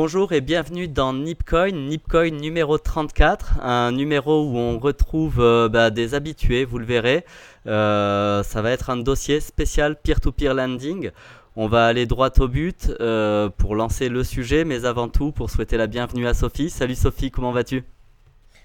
Bonjour 0.00 0.32
et 0.32 0.40
bienvenue 0.40 0.86
dans 0.86 1.12
Nipcoin, 1.12 1.72
Nipcoin 1.72 2.30
numéro 2.30 2.78
34, 2.78 3.58
un 3.64 3.90
numéro 3.90 4.44
où 4.44 4.56
on 4.56 4.78
retrouve 4.78 5.40
euh, 5.40 5.68
bah, 5.68 5.90
des 5.90 6.14
habitués, 6.14 6.64
vous 6.64 6.78
le 6.78 6.84
verrez. 6.84 7.24
Euh, 7.66 8.44
ça 8.44 8.62
va 8.62 8.70
être 8.70 8.90
un 8.90 8.96
dossier 8.96 9.40
spécial 9.40 9.96
peer-to-peer 9.96 10.54
lending. 10.54 11.10
On 11.56 11.66
va 11.66 11.86
aller 11.86 12.06
droit 12.06 12.30
au 12.38 12.46
but 12.46 12.92
euh, 13.00 13.48
pour 13.48 13.74
lancer 13.74 14.08
le 14.08 14.22
sujet, 14.22 14.64
mais 14.64 14.84
avant 14.84 15.08
tout 15.08 15.32
pour 15.32 15.50
souhaiter 15.50 15.76
la 15.76 15.88
bienvenue 15.88 16.28
à 16.28 16.34
Sophie. 16.34 16.70
Salut 16.70 16.94
Sophie, 16.94 17.32
comment 17.32 17.50
vas-tu? 17.50 17.82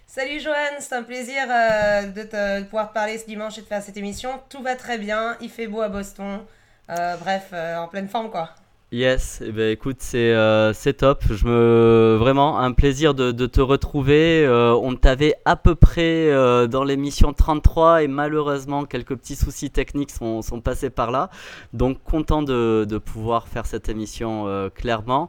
Salut 0.05 0.39
Joanne, 0.39 0.75
c'est 0.81 0.93
un 0.93 1.01
plaisir 1.01 1.47
de, 1.47 2.21
te, 2.21 2.59
de 2.59 2.65
pouvoir 2.65 2.93
parler 2.93 3.17
ce 3.17 3.25
dimanche 3.25 3.57
et 3.57 3.61
de 3.61 3.65
faire 3.65 3.81
cette 3.81 3.97
émission. 3.97 4.29
Tout 4.49 4.61
va 4.61 4.75
très 4.75 4.99
bien, 4.99 5.35
il 5.41 5.49
fait 5.49 5.65
beau 5.65 5.81
à 5.81 5.89
Boston. 5.89 6.41
bref, 6.87 7.53
en 7.53 7.87
pleine 7.87 8.07
forme 8.07 8.29
quoi. 8.29 8.51
Yes, 8.93 9.41
eh 9.43 9.51
ben, 9.51 9.71
écoute, 9.71 9.95
c'est 10.01 10.35
euh, 10.35 10.71
top. 10.95 11.23
Je 11.27 11.47
me 11.47 12.15
vraiment 12.19 12.59
un 12.59 12.73
plaisir 12.73 13.15
de, 13.15 13.31
te 13.47 13.59
retrouver. 13.59 14.45
Euh, 14.45 14.71
on 14.75 14.93
t'avait 14.93 15.33
à 15.45 15.55
peu 15.55 15.73
près 15.73 16.29
euh, 16.29 16.67
dans 16.67 16.83
l'émission 16.83 17.33
33 17.33 18.03
et 18.03 18.07
malheureusement 18.07 18.85
quelques 18.85 19.15
petits 19.15 19.35
soucis 19.35 19.71
techniques 19.71 20.11
sont, 20.11 20.43
sont 20.43 20.61
passés 20.61 20.91
par 20.91 21.09
là. 21.09 21.31
Donc 21.73 22.03
content 22.03 22.43
de, 22.43 22.85
de 22.87 22.97
pouvoir 22.99 23.47
faire 23.47 23.65
cette 23.65 23.89
émission 23.89 24.69
clairement 24.75 25.27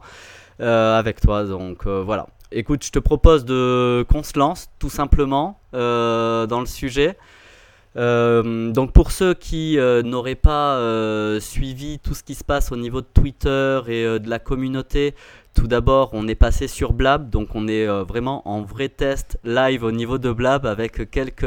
avec 0.59 1.19
toi. 1.19 1.43
Donc 1.45 1.87
voilà. 1.87 2.27
Écoute, 2.51 2.85
je 2.85 2.91
te 2.91 2.99
propose 2.99 3.45
de 3.45 4.05
qu'on 4.07 4.21
se 4.21 4.37
lance 4.37 4.69
tout 4.77 4.91
simplement 4.91 5.59
dans 5.73 6.59
le 6.59 6.67
sujet. 6.67 7.17
Euh, 7.97 8.71
donc 8.71 8.91
pour 8.91 9.11
ceux 9.11 9.33
qui 9.33 9.79
euh, 9.79 10.01
n'auraient 10.01 10.35
pas 10.35 10.77
euh, 10.77 11.39
suivi 11.39 11.99
tout 11.99 12.13
ce 12.13 12.23
qui 12.23 12.35
se 12.35 12.43
passe 12.43 12.71
au 12.71 12.75
niveau 12.75 13.01
de 13.01 13.07
Twitter 13.13 13.79
et 13.87 14.19
de 14.19 14.29
la 14.29 14.39
communauté, 14.39 15.15
tout 15.53 15.67
d'abord 15.67 16.09
on 16.13 16.27
est 16.27 16.35
passé 16.35 16.67
sur 16.67 16.91
Blab, 16.91 17.29
donc 17.29 17.49
on 17.55 17.67
est 17.67 17.87
vraiment 18.03 18.47
en 18.47 18.61
vrai 18.61 18.89
test 18.89 19.39
live 19.45 19.83
au 19.83 19.91
niveau 19.91 20.17
de 20.17 20.31
Blab 20.31 20.65
avec 20.65 21.09
quelques 21.09 21.45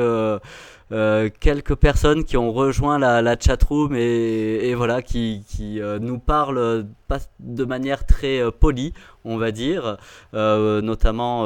euh, 0.90 1.28
quelques 1.40 1.74
personnes 1.74 2.24
qui 2.24 2.38
ont 2.38 2.50
rejoint 2.50 2.98
la, 2.98 3.20
la 3.20 3.36
chatroom 3.38 3.94
et, 3.94 4.74
voilà 4.74 5.02
qui, 5.02 5.44
euh, 5.60 5.98
nous 5.98 6.18
parlent 6.18 6.86
pas 7.08 7.18
de 7.40 7.64
manière 7.64 8.06
très 8.06 8.40
euh, 8.40 8.50
polie, 8.50 8.94
on 9.24 9.36
va 9.36 9.50
dire, 9.50 9.98
notamment 10.32 11.42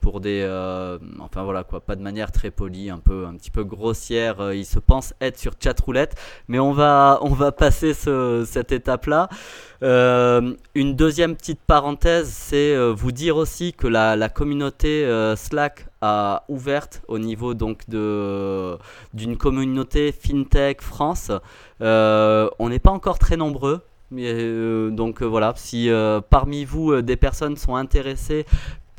pour 0.00 0.20
des, 0.20 0.44
enfin 1.18 1.42
voilà 1.42 1.64
quoi, 1.64 1.80
pas 1.80 1.96
de 1.96 2.02
manière 2.02 2.32
très 2.32 2.50
polie, 2.50 2.88
un 2.88 2.98
peu, 2.98 3.26
un 3.26 3.34
petit 3.34 3.50
peu 3.50 3.64
grossière. 3.64 4.52
ils 4.54 4.64
se 4.64 4.78
pensent 4.78 5.12
être 5.20 5.38
sur 5.38 5.52
chatroulette, 5.58 6.14
mais 6.48 6.58
on 6.58 6.72
va, 6.72 7.18
on 7.22 7.30
va 7.30 7.52
passer 7.52 7.92
ce, 7.92 8.44
cette 8.46 8.72
étape-là. 8.72 9.28
une 9.82 10.96
deuxième 10.96 11.36
petite 11.36 11.60
parenthèse, 11.60 12.30
c'est 12.30 12.74
vous 12.92 13.12
dire 13.12 13.36
aussi 13.36 13.74
que 13.74 13.86
la 13.86 14.28
communauté 14.30 15.06
Slack 15.36 15.89
ouverte 16.48 17.02
au 17.08 17.18
niveau 17.18 17.54
donc 17.54 17.88
de 17.88 18.78
d'une 19.14 19.36
communauté 19.36 20.12
fintech 20.12 20.80
France. 20.80 21.30
Euh, 21.82 22.48
on 22.58 22.68
n'est 22.68 22.78
pas 22.78 22.90
encore 22.90 23.18
très 23.18 23.36
nombreux. 23.36 23.82
Mais, 24.12 24.24
euh, 24.26 24.90
donc 24.90 25.22
euh, 25.22 25.26
voilà, 25.26 25.52
si 25.56 25.88
parmi 26.30 26.64
vous 26.64 27.00
des 27.02 27.16
personnes 27.16 27.56
sont 27.56 27.76
intéressées 27.76 28.44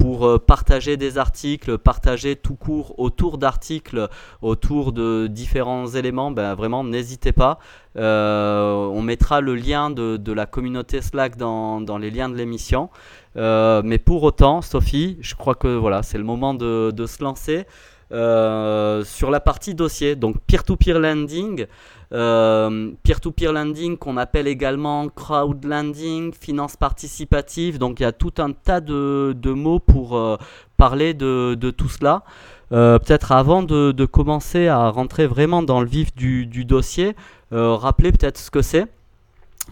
pour 0.02 0.40
partager 0.46 0.98
des 0.98 1.18
articles, 1.18 1.78
partager 1.78 2.36
tout 2.36 2.56
court 2.56 3.00
autour 3.00 3.38
d'articles, 3.38 4.08
autour 4.42 4.92
de 4.94 5.28
différents 5.28 5.88
éléments, 5.88 6.32
ben 6.32 6.56
vraiment 6.56 6.84
n'hésitez 6.84 7.32
pas. 7.32 7.60
on 7.96 9.02
mettra 9.02 9.42
le 9.42 9.56
lien 9.56 9.90
de, 9.90 10.18
de 10.18 10.32
la 10.34 10.46
communauté 10.46 11.02
Slack 11.02 11.38
dans, 11.38 11.82
dans 11.82 11.98
les 11.98 12.10
liens 12.10 12.30
de 12.30 12.36
l'émission. 12.36 12.90
Euh, 13.38 13.82
mais 13.84 13.98
pour 13.98 14.24
autant, 14.24 14.62
Sophie, 14.62 15.18
je 15.22 15.36
crois 15.36 15.56
que 15.56 15.68
voilà, 15.68 16.04
c'est 16.04 16.18
le 16.18 16.24
moment 16.24 16.54
de, 16.54 16.92
de 16.92 17.06
se 17.06 17.24
lancer. 17.24 17.66
Euh, 18.12 19.06
sur 19.06 19.32
la 19.32 19.40
partie 19.40 19.74
dossier, 19.74 20.18
donc 20.18 20.36
peer-to-peer 20.46 21.00
lending, 21.00 21.66
euh, 22.14 22.92
peer-to-peer 23.04 23.54
lending 23.54 23.98
qu'on 23.98 24.18
appelle 24.18 24.48
également 24.48 25.08
crowd 25.10 25.64
lending, 25.66 26.34
finance 26.34 26.76
participative, 26.78 27.78
donc 27.78 28.00
il 28.00 28.04
y 28.04 28.06
a 28.06 28.12
tout 28.12 28.34
un 28.38 28.52
tas 28.52 28.82
de, 28.82 29.36
de 29.38 29.52
mots 29.52 29.80
pour 29.80 30.40
parler 30.78 31.14
de, 31.14 31.56
de, 31.56 31.72
tout 31.72 31.90
cela. 31.90 32.24
peut-être 32.70 33.32
avant 33.32 33.64
de, 33.64 33.92
de, 33.92 34.06
commencer 34.06 34.68
à 34.68 34.90
rentrer 34.90 35.28
vraiment 35.28 35.64
dans 35.64 35.82
le 35.82 35.88
vif 35.88 36.14
du, 36.16 36.46
du 36.46 36.66
dossier, 36.66 37.16
rappeler 37.52 38.12
peut-être 38.12 38.38
ce 38.38 38.52
que 38.52 38.62
c'est. 38.62 38.88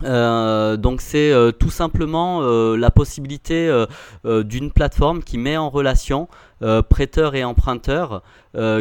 Euh, 0.03 0.77
donc 0.77 1.01
c'est 1.01 1.31
euh, 1.31 1.51
tout 1.51 1.69
simplement 1.69 2.41
euh, 2.41 2.77
la 2.77 2.91
possibilité 2.91 3.69
d'une 4.23 4.71
plateforme 4.71 5.23
qui 5.23 5.37
met 5.37 5.57
en 5.57 5.69
relation 5.69 6.27
prêteurs 6.89 7.35
et 7.35 7.43
emprunteurs 7.43 8.21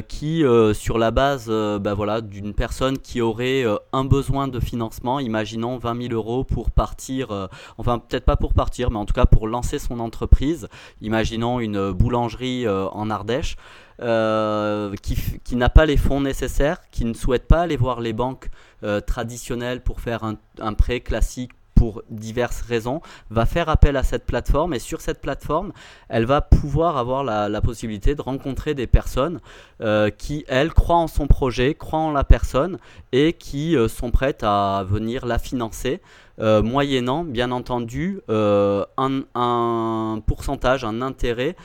qui 0.08 0.44
sur 0.74 0.98
la 0.98 1.10
base 1.10 1.48
bah 1.48 2.20
d'une 2.20 2.54
personne 2.54 2.98
qui 2.98 3.20
aurait 3.20 3.64
un 3.92 4.04
besoin 4.04 4.48
de 4.48 4.58
financement, 4.60 5.20
imaginons 5.20 5.78
20 5.78 6.08
000 6.08 6.14
euros 6.14 6.44
pour 6.44 6.70
partir, 6.70 7.48
enfin 7.76 7.98
peut-être 7.98 8.24
pas 8.24 8.36
pour 8.36 8.52
partir, 8.52 8.90
mais 8.90 8.98
en 8.98 9.04
tout 9.04 9.14
cas 9.14 9.26
pour 9.26 9.46
lancer 9.46 9.78
son 9.78 10.00
entreprise, 10.00 10.68
imaginons 11.00 11.60
une 11.60 11.92
boulangerie 11.92 12.66
en 12.68 13.10
Ardèche. 13.10 13.56
Qui, 13.98 15.16
qui 15.44 15.56
n'a 15.56 15.68
pas 15.68 15.86
les 15.86 15.96
fonds 15.96 16.20
nécessaires, 16.20 16.80
qui 16.90 17.04
ne 17.04 17.14
souhaite 17.14 17.46
pas 17.48 17.62
aller 17.62 17.76
voir 17.76 18.00
les 18.00 18.12
banques 18.12 18.48
euh, 18.84 19.00
traditionnel 19.00 19.80
pour 19.80 20.00
faire 20.00 20.22
un, 20.22 20.74
prêt 20.74 21.00
classique 21.00 21.50
pour 21.78 22.02
diverses 22.10 22.60
raisons, 22.62 23.00
va 23.30 23.46
faire 23.46 23.68
appel 23.68 23.96
à 23.96 24.02
cette 24.02 24.26
plateforme 24.26 24.74
et 24.74 24.80
sur 24.80 25.00
cette 25.00 25.20
plateforme, 25.20 25.72
elle 26.08 26.24
va 26.24 26.40
pouvoir 26.40 26.96
avoir 26.96 27.22
la, 27.22 27.60
possibilité 27.60 28.16
de 28.16 28.22
rencontrer 28.22 28.74
des 28.74 28.88
personnes 28.88 29.40
euh, 29.80 30.10
qui, 30.10 30.44
elles, 30.48 30.72
croient 30.72 30.96
en 30.96 31.06
son 31.06 31.28
projet, 31.28 31.74
croient 31.74 32.00
en 32.00 32.10
la 32.10 32.24
personne 32.24 32.78
et 33.12 33.32
qui 33.32 33.76
euh, 33.76 33.86
sont 33.86 34.10
prêtes 34.10 34.42
à 34.42 34.84
venir 34.88 35.24
la 35.24 35.38
financer. 35.38 36.00
Euh, 36.40 36.62
moyennant 36.62 37.24
bien 37.24 37.50
entendu 37.50 38.20
un, 38.28 39.22
un, 39.34 40.22
pourcentage, 40.24 40.84
un 40.84 41.02
intérêt 41.02 41.56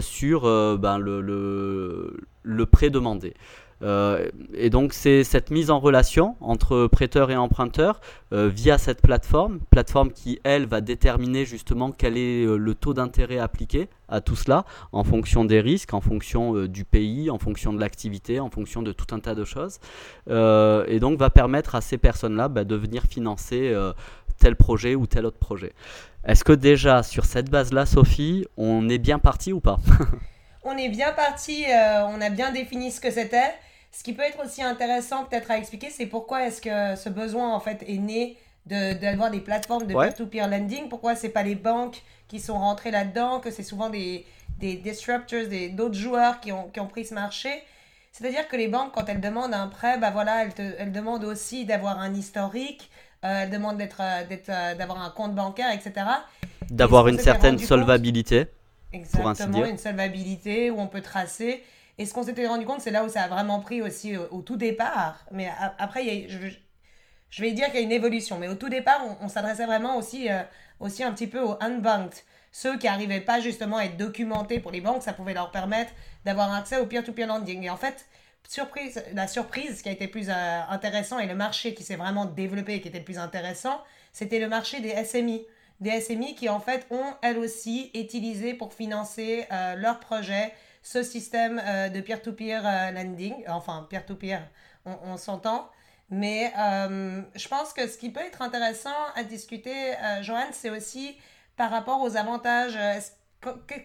sur 0.00 0.42
ben, 0.78 0.98
le, 0.98 2.16
le 2.42 2.66
prêt 2.66 2.90
demandé. 2.90 3.34
Euh, 3.82 4.28
et 4.54 4.70
donc 4.70 4.92
c'est 4.92 5.24
cette 5.24 5.50
mise 5.50 5.70
en 5.70 5.80
relation 5.80 6.36
entre 6.40 6.86
prêteur 6.86 7.30
et 7.30 7.36
emprunteur 7.36 8.00
euh, 8.32 8.48
via 8.48 8.78
cette 8.78 9.02
plateforme, 9.02 9.60
plateforme 9.70 10.12
qui 10.12 10.38
elle 10.44 10.66
va 10.66 10.80
déterminer 10.80 11.44
justement 11.44 11.90
quel 11.90 12.16
est 12.16 12.44
euh, 12.44 12.56
le 12.56 12.74
taux 12.74 12.94
d'intérêt 12.94 13.38
appliqué 13.38 13.88
à 14.08 14.20
tout 14.20 14.36
cela 14.36 14.64
en 14.92 15.02
fonction 15.02 15.44
des 15.44 15.60
risques, 15.60 15.94
en 15.94 16.00
fonction 16.00 16.66
du 16.66 16.84
pays, 16.84 17.30
en 17.30 17.38
fonction 17.38 17.72
de 17.72 17.80
l'activité, 17.80 18.40
en 18.40 18.50
fonction 18.50 18.82
de 18.82 18.92
tout 18.92 19.14
un 19.14 19.20
tas 19.20 19.34
de 19.34 19.44
choses, 19.44 19.78
et 20.28 20.98
donc 21.00 21.18
va 21.18 21.30
permettre 21.30 21.74
à 21.74 21.80
ces 21.80 21.96
personnes-là 21.96 22.48
bah, 22.48 22.64
de 22.64 22.74
venir 22.74 23.04
financer 23.04 23.74
tel 24.38 24.54
projet 24.54 24.94
ou 24.94 25.06
tel 25.06 25.24
autre 25.24 25.38
projet. 25.38 25.72
Est-ce 26.26 26.44
que 26.44 26.52
déjà 26.52 27.02
sur 27.02 27.24
cette 27.24 27.48
base-là, 27.48 27.86
Sophie, 27.86 28.44
on 28.58 28.86
est 28.90 28.98
bien 28.98 29.18
parti 29.18 29.50
ou 29.54 29.60
pas? 29.60 29.78
On 30.64 30.76
est 30.76 30.90
bien 30.90 31.10
parti, 31.10 31.64
on 31.66 32.20
a 32.20 32.30
bien 32.30 32.52
défini 32.52 32.92
ce 32.92 33.00
que 33.00 33.10
c'était. 33.10 33.52
Ce 33.92 34.02
qui 34.02 34.14
peut 34.14 34.22
être 34.22 34.42
aussi 34.44 34.62
intéressant 34.62 35.24
peut-être 35.26 35.50
à 35.50 35.58
expliquer, 35.58 35.90
c'est 35.90 36.06
pourquoi 36.06 36.46
est-ce 36.46 36.62
que 36.62 36.96
ce 36.96 37.10
besoin 37.10 37.54
en 37.54 37.60
fait 37.60 37.84
est 37.86 37.98
né 37.98 38.38
d'avoir 38.66 39.30
des 39.30 39.40
plateformes 39.40 39.86
de 39.86 39.92
peer-to-peer 39.92 40.48
lending? 40.48 40.88
Pourquoi 40.88 41.14
c'est 41.14 41.28
pas 41.28 41.42
les 41.42 41.54
banques 41.54 42.02
qui 42.26 42.40
sont 42.40 42.58
rentrées 42.58 42.90
là-dedans, 42.90 43.40
que 43.40 43.50
c'est 43.50 43.62
souvent 43.62 43.90
des, 43.90 44.24
des 44.58 44.74
disruptors, 44.74 45.42
d'autres 45.72 45.98
joueurs 45.98 46.40
qui 46.40 46.52
ont, 46.52 46.70
qui 46.70 46.80
ont 46.80 46.86
pris 46.86 47.04
ce 47.04 47.12
marché? 47.12 47.50
C'est-à-dire 48.12 48.46
que 48.48 48.56
les 48.56 48.68
banques, 48.68 48.92
quand 48.94 49.08
elles 49.08 49.20
demandent 49.20 49.54
un 49.54 49.68
prêt, 49.68 49.98
bah 49.98 50.10
voilà, 50.10 50.44
elles, 50.44 50.54
te, 50.54 50.62
elles 50.78 50.92
demandent 50.92 51.24
aussi 51.24 51.64
d'avoir 51.64 51.98
un 51.98 52.14
historique, 52.14 52.90
euh, 53.24 53.42
elles 53.42 53.50
demandent 53.50 53.80
euh, 53.80 54.22
euh, 54.48 54.74
d'avoir 54.74 55.02
un 55.02 55.10
compte 55.10 55.34
bancaire, 55.34 55.72
etc. 55.72 56.06
D'avoir 56.70 57.08
une 57.08 57.18
certaine 57.18 57.58
solvabilité. 57.58 58.46
Exactement, 58.92 59.64
une 59.64 59.78
solvabilité 59.78 60.70
où 60.70 60.78
on 60.78 60.88
peut 60.88 61.00
tracer. 61.00 61.62
Et 61.98 62.06
ce 62.06 62.14
qu'on 62.14 62.22
s'était 62.22 62.46
rendu 62.46 62.64
compte, 62.64 62.80
c'est 62.80 62.90
là 62.90 63.04
où 63.04 63.08
ça 63.08 63.22
a 63.22 63.28
vraiment 63.28 63.60
pris 63.60 63.82
aussi 63.82 64.16
au, 64.16 64.42
tout 64.42 64.56
départ. 64.56 65.24
Mais 65.30 65.50
après, 65.78 66.26
je, 66.28 67.42
vais 67.42 67.52
dire 67.52 67.66
qu'il 67.66 67.76
y 67.76 67.78
a 67.78 67.82
une 67.82 67.92
évolution. 67.92 68.38
Mais 68.38 68.48
au 68.48 68.54
tout 68.54 68.68
départ, 68.68 69.00
on, 69.20 69.28
s'adressait 69.28 69.66
vraiment 69.66 69.96
aussi, 69.96 70.30
euh, 70.30 70.42
aussi 70.80 71.04
un 71.04 71.12
petit 71.12 71.26
peu 71.26 71.40
aux 71.40 71.56
unbanked. 71.60 72.14
Ceux 72.50 72.78
qui 72.78 72.86
n'arrivaient 72.86 73.20
pas 73.20 73.40
justement 73.40 73.78
à 73.78 73.84
être 73.84 73.96
documentés 73.96 74.60
pour 74.60 74.72
les 74.72 74.80
banques, 74.80 75.02
ça 75.02 75.12
pouvait 75.12 75.34
leur 75.34 75.50
permettre 75.50 75.92
d'avoir 76.24 76.52
accès 76.54 76.78
au 76.78 76.86
peer-to-peer 76.86 77.26
lending. 77.26 77.62
Et 77.62 77.70
en 77.70 77.76
fait, 77.76 78.06
surprise, 78.48 79.02
la 79.14 79.26
surprise 79.26 79.82
qui 79.82 79.88
a 79.88 79.92
été 79.92 80.08
plus 80.08 80.28
euh, 80.28 80.60
intéressant 80.68 81.18
et 81.18 81.26
le 81.26 81.34
marché 81.34 81.74
qui 81.74 81.82
s'est 81.82 81.96
vraiment 81.96 82.26
développé 82.26 82.74
et 82.74 82.80
qui 82.80 82.88
était 82.88 82.98
le 82.98 83.04
plus 83.04 83.18
intéressant, 83.18 83.82
c'était 84.12 84.38
le 84.38 84.48
marché 84.48 84.80
des 84.80 84.94
SMI. 85.04 85.46
Des 85.80 86.00
SMI 86.00 86.34
qui 86.34 86.48
en 86.48 86.60
fait 86.60 86.86
ont 86.90 87.14
elles 87.22 87.38
aussi 87.38 87.90
utilisé 87.94 88.54
pour 88.54 88.72
financer 88.72 89.46
euh, 89.50 89.74
leurs 89.74 89.98
projets 89.98 90.52
ce 90.82 91.02
système 91.02 91.60
euh, 91.64 91.88
de 91.88 92.00
peer-to-peer 92.00 92.62
euh, 92.64 92.90
lending, 92.90 93.34
enfin 93.48 93.86
peer-to-peer, 93.88 94.42
on, 94.84 95.16
s'entend. 95.16 95.68
Mais 96.10 96.52
euh, 96.58 97.22
je 97.34 97.48
pense 97.48 97.72
que 97.72 97.86
ce 97.86 97.96
qui 97.96 98.10
peut 98.10 98.20
être 98.20 98.42
intéressant 98.42 98.90
à 99.14 99.22
discuter, 99.22 99.94
Joanne, 100.20 100.50
c'est 100.52 100.70
aussi 100.70 101.16
par 101.56 101.70
rapport 101.70 102.02
aux 102.02 102.16
avantages 102.16 102.78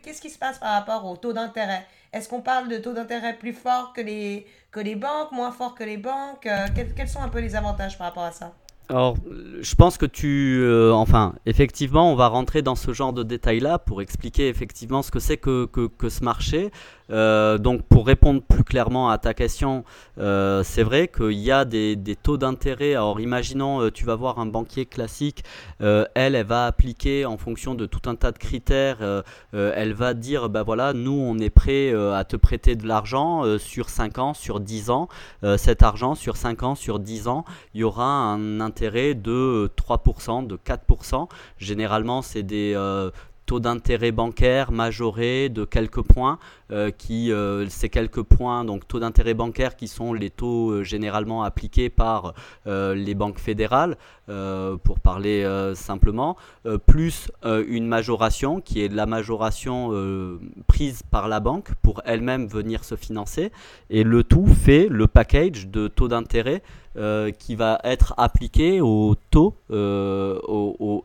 Qu'est-ce 0.03 0.21
qui 0.21 0.29
se 0.29 0.37
passe 0.37 0.59
par 0.59 0.73
rapport 0.73 1.03
au 1.05 1.17
taux 1.17 1.33
d'intérêt? 1.33 1.83
Est-ce 2.13 2.29
qu'on 2.29 2.41
parle 2.41 2.67
de 2.67 2.77
taux 2.77 2.93
d'intérêt 2.93 3.33
plus 3.33 3.53
fort 3.53 3.91
que 3.91 4.01
les, 4.01 4.45
que 4.69 4.79
les 4.79 4.95
banques, 4.95 5.31
moins 5.31 5.51
fort 5.51 5.73
que 5.73 5.83
les 5.83 5.97
banques? 5.97 6.47
Quels 6.95 7.09
sont 7.09 7.23
un 7.23 7.29
peu 7.29 7.39
les 7.39 7.55
avantages 7.55 7.97
par 7.97 8.05
rapport 8.05 8.23
à 8.23 8.31
ça? 8.31 8.53
Alors, 8.89 9.17
je 9.59 9.75
pense 9.75 9.97
que 9.97 10.05
tu, 10.05 10.59
euh, 10.61 10.93
enfin, 10.93 11.33
effectivement, 11.45 12.09
on 12.09 12.15
va 12.15 12.27
rentrer 12.27 12.61
dans 12.61 12.75
ce 12.75 12.93
genre 12.93 13.11
de 13.11 13.21
détails-là 13.23 13.79
pour 13.79 14.01
expliquer 14.01 14.47
effectivement 14.47 15.01
ce 15.01 15.11
que 15.11 15.19
c'est 15.19 15.35
que, 15.35 15.65
que, 15.65 16.09
ce 16.09 16.23
marché. 16.23 16.71
Euh, 17.09 17.57
donc 17.57 17.83
pour 17.83 18.05
répondre 18.05 18.41
plus 18.41 18.65
clairement 18.65 19.09
à 19.09 19.17
ta 19.17 19.33
question, 19.33 19.85
euh, 20.19 20.61
c'est 20.63 20.83
vrai 20.83 21.07
qu'il 21.07 21.39
y 21.39 21.51
a 21.51 21.63
des, 21.65 21.97
des 21.97 22.15
taux 22.15 22.37
d'intérêt. 22.37 22.93
Alors 22.93 23.19
imaginons, 23.19 23.89
tu 23.89 24.05
vas 24.05 24.15
voir 24.15 24.39
un 24.39 24.45
banquier 24.45 24.85
classique, 24.85 25.43
elle, 25.81 26.07
elle 26.15 26.45
va 26.45 26.65
appliquer 26.65 27.25
en 27.25 27.37
fonction 27.37 27.75
de 27.75 27.85
tout 27.85 28.09
un 28.09 28.15
tas 28.15 28.31
de 28.31 28.37
critères, 28.37 29.23
elle 29.53 29.93
va 29.93 30.13
dire, 30.13 30.49
bah 30.49 30.63
voilà, 30.63 30.93
nous 30.93 31.11
on 31.11 31.37
est 31.39 31.49
prêt 31.49 31.93
à 31.93 32.23
te 32.23 32.35
prêter 32.35 32.75
de 32.75 32.87
l'argent 32.87 33.57
sur 33.57 33.89
5 33.89 34.17
ans, 34.19 34.33
sur 34.33 34.59
10 34.59 34.89
ans. 34.89 35.07
cet 35.57 35.83
argent 35.83 36.15
sur 36.15 36.37
5 36.37 36.63
ans, 36.63 36.75
sur 36.75 36.99
10 36.99 37.27
ans, 37.27 37.45
il 37.73 37.81
y 37.81 37.83
aura 37.83 38.05
un 38.05 38.59
intérêt 38.59 38.76
de 38.81 39.69
3%, 39.75 40.47
de 40.47 40.57
4%. 40.57 41.27
Généralement, 41.57 42.21
c'est 42.21 42.43
des 42.43 42.75
taux 43.47 43.59
d'intérêt 43.61 44.11
bancaire 44.11 44.71
majoré 44.71 45.49
de 45.49 45.63
quelques 45.63 46.01
points, 46.01 46.37
euh, 46.71 46.91
qui 46.91 47.31
euh, 47.31 47.67
ces 47.69 47.87
quelques 47.87 48.21
points, 48.21 48.65
donc 48.65 48.87
taux 48.87 48.99
d'intérêt 48.99 49.33
bancaire 49.33 49.77
qui 49.77 49.87
sont 49.87 50.11
les 50.13 50.29
taux 50.29 50.71
euh, 50.71 50.83
généralement 50.83 51.43
appliqués 51.43 51.89
par 51.89 52.33
les 52.65 53.15
banques 53.15 53.39
fédérales, 53.39 53.97
pour 54.83 54.99
parler 54.99 55.47
simplement, 55.73 56.35
plus 56.85 57.31
une 57.45 57.87
majoration 57.87 58.59
qui 58.59 58.83
est 58.83 58.93
la 58.93 59.05
majoration 59.05 59.93
prise 60.67 61.01
par 61.09 61.29
la 61.29 61.39
banque 61.39 61.73
pour 61.81 62.01
elle-même 62.03 62.47
venir 62.47 62.83
se 62.83 62.95
financer, 62.95 63.53
et 63.89 64.03
le 64.03 64.25
tout 64.25 64.45
fait 64.45 64.87
le 64.89 65.07
package 65.07 65.69
de 65.69 65.87
taux 65.87 66.09
d'intérêt 66.09 66.61
euh, 66.95 67.31
qui 67.31 67.55
va 67.55 67.79
être 67.83 68.13
appliqué 68.17 68.81
au 68.81 69.15
taux 69.29 69.55
euh, 69.71 70.39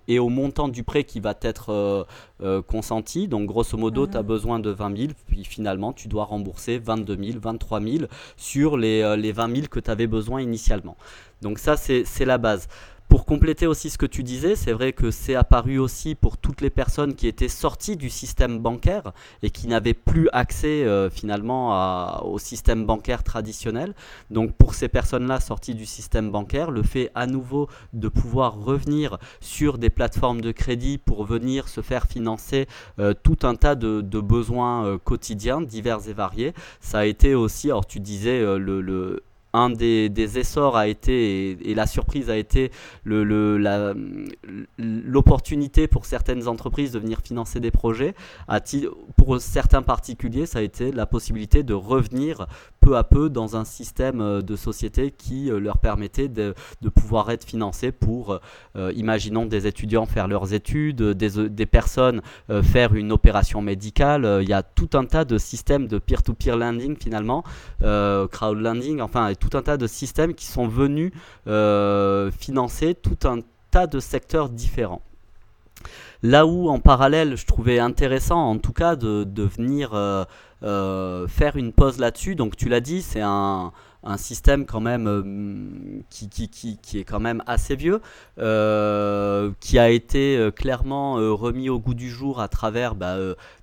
et 0.09 0.19
au 0.19 0.29
montant 0.29 0.69
du 0.69 0.85
prêt 0.85 1.05
qui 1.05 1.21
va 1.21 1.35
être 1.43 2.07
euh, 2.41 2.63
consenti. 2.63 3.29
Donc 3.29 3.47
grosso 3.47 3.77
modo, 3.77 4.07
tu 4.07 4.17
as 4.17 4.23
mhm. 4.23 4.27
besoin 4.27 4.59
de 4.59 4.71
20 4.71 4.97
000, 4.97 5.13
puis 5.27 5.45
finalement 5.45 5.93
tu 5.93 6.09
dois 6.09 6.25
rembourser 6.25 6.79
22 6.79 7.17
000, 7.33 7.39
23 7.41 7.81
000 7.81 8.05
sur 8.37 8.77
les, 8.77 9.17
les 9.17 9.33
20 9.33 9.55
000 9.55 9.67
que 9.71 9.81
tu 9.81 9.91
avais 9.91 10.07
besoin 10.07 10.41
initialement. 10.41 10.97
Donc 11.43 11.59
ça, 11.59 11.77
c'est 11.77 12.25
la 12.25 12.39
base. 12.39 12.69
Pour 13.13 13.27
compléter 13.27 13.67
aussi 13.67 13.91
ce 13.91 13.99
que 13.99 14.07
tu 14.07 14.23
disais, 14.23 14.57
c'est 14.57 14.73
vrai 14.73 14.95
que 14.95 15.11
c'est 15.11 15.35
apparu 15.35 15.79
aussi 15.79 16.15
pour 16.15 16.39
toutes 16.39 16.63
les 16.63 16.71
personnes 16.71 17.15
qui 17.15 17.27
étaient 17.27 17.47
sorties 17.47 17.99
du 17.99 18.09
système 18.09 18.59
bancaire 18.59 19.13
et 19.43 19.51
qui 19.51 19.69
n'avaient 19.69 19.93
plus 19.93 20.31
accès 20.33 20.83
euh, 20.87 21.11
finalement 21.11 22.25
au 22.25 22.39
système 22.39 22.87
bancaire 22.87 23.23
traditionnel. 23.23 23.93
Donc 24.31 24.55
pour 24.55 24.73
ces 24.73 24.89
personnes-là 24.89 25.41
sorties 25.41 25.75
du 25.75 25.85
système 25.85 26.31
bancaire, 26.31 26.71
le 26.71 26.83
fait 26.83 27.11
à 27.15 27.27
nouveau 27.27 27.69
de 27.93 28.09
pouvoir 28.09 28.59
revenir 28.59 29.19
sur 29.43 29.77
des 29.77 29.91
plateformes 29.91 30.41
de 30.41 30.51
crédit 30.51 30.97
pour 30.97 31.27
venir 31.27 31.69
se 31.69 31.83
faire 31.83 32.07
financer 32.07 32.67
euh, 32.99 33.13
tout 33.13 33.41
un 33.43 33.57
tas 33.57 33.75
de, 33.75 34.01
besoins 34.21 34.87
euh, 34.87 34.97
quotidiens 34.97 35.61
divers 35.61 36.09
et 36.09 36.15
variés, 36.15 36.55
ça 36.81 37.01
a 37.01 37.05
été 37.05 37.35
aussi, 37.35 37.67
alors 37.67 37.85
tu 37.85 38.01
disais 38.01 38.41
le, 38.41 38.81
le 38.81 39.23
un 39.53 39.71
des, 39.71 40.39
essors 40.39 40.77
a 40.77 40.89
été, 40.89 41.71
et, 41.71 41.75
la 41.75 41.87
surprise 41.87 42.31
a 42.31 42.37
été 42.37 42.71
l'opportunité 44.79 45.89
pour 45.89 46.07
certaines 46.07 46.49
entreprises 46.49 46.93
de 46.93 46.99
venir 46.99 47.21
financer 47.21 47.61
des 47.61 47.71
projets. 47.71 48.15
pour 49.17 49.41
certains 49.41 49.83
particuliers, 49.83 50.47
ça 50.47 50.61
a 50.61 50.63
été 50.63 50.93
la 50.93 51.07
possibilité 51.07 51.63
de 51.63 51.75
revenir 51.75 52.47
peu 52.83 52.97
à 52.97 53.05
peu 53.05 53.31
dans 53.31 53.57
un 53.57 53.65
système 53.65 54.21
euh, 54.21 54.43
de 54.43 54.57
société 54.57 55.13
qui 55.13 55.51
euh, 55.51 55.61
leur 55.61 55.79
permettait 55.79 56.29
de, 56.29 56.55
pouvoir 56.95 57.31
être 57.31 57.45
financés 57.45 57.93
pour, 57.93 58.39
euh, 58.77 58.93
imaginons, 58.97 59.47
des 59.47 59.67
étudiants 59.67 60.05
faire 60.05 60.27
leurs 60.27 60.53
études, 60.53 61.03
des, 61.03 61.67
personnes 61.67 62.21
faire 62.63 62.95
une 62.95 63.13
opération 63.13 63.63
médicale. 63.63 64.41
Il 64.43 64.49
y 64.49 64.53
a 64.53 64.63
tout 64.63 64.91
un 64.95 65.05
tas 65.05 65.25
de 65.25 65.39
systèmes 65.39 65.87
de 65.87 65.99
peer-to-peer 65.99 66.57
lending 66.57 66.97
finalement, 66.97 67.45
crowd 67.81 68.59
lending, 68.59 69.01
enfin, 69.01 69.33
tout 69.35 69.57
un 69.57 69.63
tas 69.63 69.77
de 69.77 69.87
systèmes 69.87 70.35
qui 70.35 70.47
sont 70.47 70.67
venus 70.67 71.13
financer 71.47 72.95
tout 72.95 73.19
un 73.25 73.39
tas 73.71 73.87
de 73.87 74.01
secteurs 74.01 74.49
différents. 74.49 75.03
Là 76.23 76.47
où 76.47 76.69
en 76.69 76.81
parallèle 76.81 77.37
je 77.37 77.47
trouvais 77.47 77.79
intéressant 77.79 78.39
en 78.39 78.59
tout 78.59 78.73
cas 78.73 78.97
de, 78.97 79.25
de 79.25 79.43
venir 79.45 79.95
faire 80.63 81.57
une 81.57 81.73
pause 81.73 81.99
là-dessus. 81.99 82.35
Donc 82.35 82.57
tu 82.57 82.69
l'as 82.69 82.81
dit, 82.81 83.03
c'est 83.03 83.21
un, 83.21 83.73
un, 84.05 84.17
système 84.17 84.67
quand 84.67 84.81
même 84.81 85.07
euh, 85.07 86.03
qui, 86.11 86.29
qui, 86.29 86.49
qui, 86.49 86.79
qui, 86.79 86.99
est 86.99 87.05
quand 87.05 87.21
même 87.21 87.43
assez 87.47 87.77
vieux, 87.77 88.01
euh, 88.39 89.51
qui 89.61 89.79
a 89.79 89.91
été 89.91 90.51
clairement 90.55 91.15
remis 91.15 91.69
au 91.69 91.79
goût 91.79 91.95
du 91.95 92.11
jour 92.11 92.41
à 92.41 92.49
travers 92.49 92.95
bah, 92.95 93.17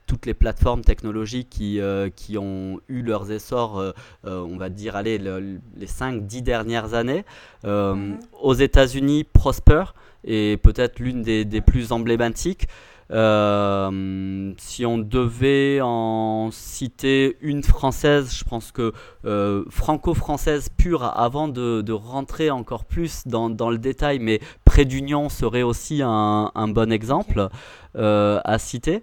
toutes 0.08 0.26
les 0.26 0.34
plateformes 0.34 0.82
technologiques 0.82 1.50
qui, 1.50 1.80
qui 2.16 2.38
ont 2.38 2.80
eu 2.88 3.02
leurs 3.02 3.32
essors, 3.32 3.94
on 4.24 4.58
va 4.58 4.70
dire, 4.70 4.96
allez, 4.96 5.18
les 5.18 5.88
5-10 5.88 6.42
dernières 6.42 6.94
années. 6.94 7.26
Mhm. 7.64 8.20
Aux 8.42 8.54
États-Unis, 8.54 9.24
Prosper 9.24 9.84
est 10.24 10.62
peut-être 10.62 11.00
l'une 11.00 11.22
des, 11.22 11.46
des, 11.46 11.62
plus 11.62 11.92
emblématiques. 11.92 12.68
Euh, 13.12 14.54
si 14.58 14.86
on 14.86 15.00
devait 15.00 15.80
en 15.82 16.50
citer 16.52 17.38
une 17.42 17.64
française, 17.64 18.32
je 18.32 18.44
pense 18.44 18.72
que 18.72 18.94
euh, 19.26 19.64
franco-française 19.70 20.70
pure, 20.78 21.04
avant 21.04 21.48
de, 21.48 21.92
rentrer 21.92 22.52
encore 22.52 22.86
plus 22.86 23.24
dans, 23.26 23.70
le 23.70 23.78
détail, 23.78 24.20
mais 24.20 24.40
Près 24.64 24.86
d'Union 24.86 25.30
serait 25.30 25.64
aussi 25.64 26.02
un, 26.04 26.68
bon 26.68 26.92
exemple 26.92 27.50
euh, 27.96 28.40
à 28.46 28.60
citer. 28.60 29.02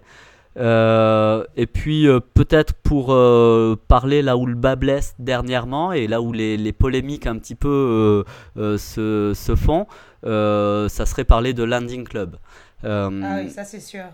et 0.55 1.67
puis 1.71 2.07
peut-être 2.33 2.73
pour 2.73 3.07
parler 3.87 4.21
là 4.21 4.37
où 4.37 4.45
le 4.45 4.55
bas 4.55 4.75
blesse 4.75 5.15
dernièrement 5.19 5.91
et 5.91 6.07
là 6.07 6.21
où 6.21 6.31
les, 6.31 6.71
polémiques 6.71 7.27
un 7.27 7.37
petit 7.37 7.55
peu 7.55 8.23
se, 8.55 9.33
se, 9.35 9.55
font, 9.55 9.85
ça 10.23 11.05
serait 11.05 11.25
parler 11.25 11.53
de 11.53 11.63
Landing 11.63 12.05
Club. 12.05 12.37
Euh, 12.83 13.21
ah 13.23 13.37
oui, 13.41 13.49
ça 13.49 13.63
c'est 13.63 13.79
sûr. 13.79 14.05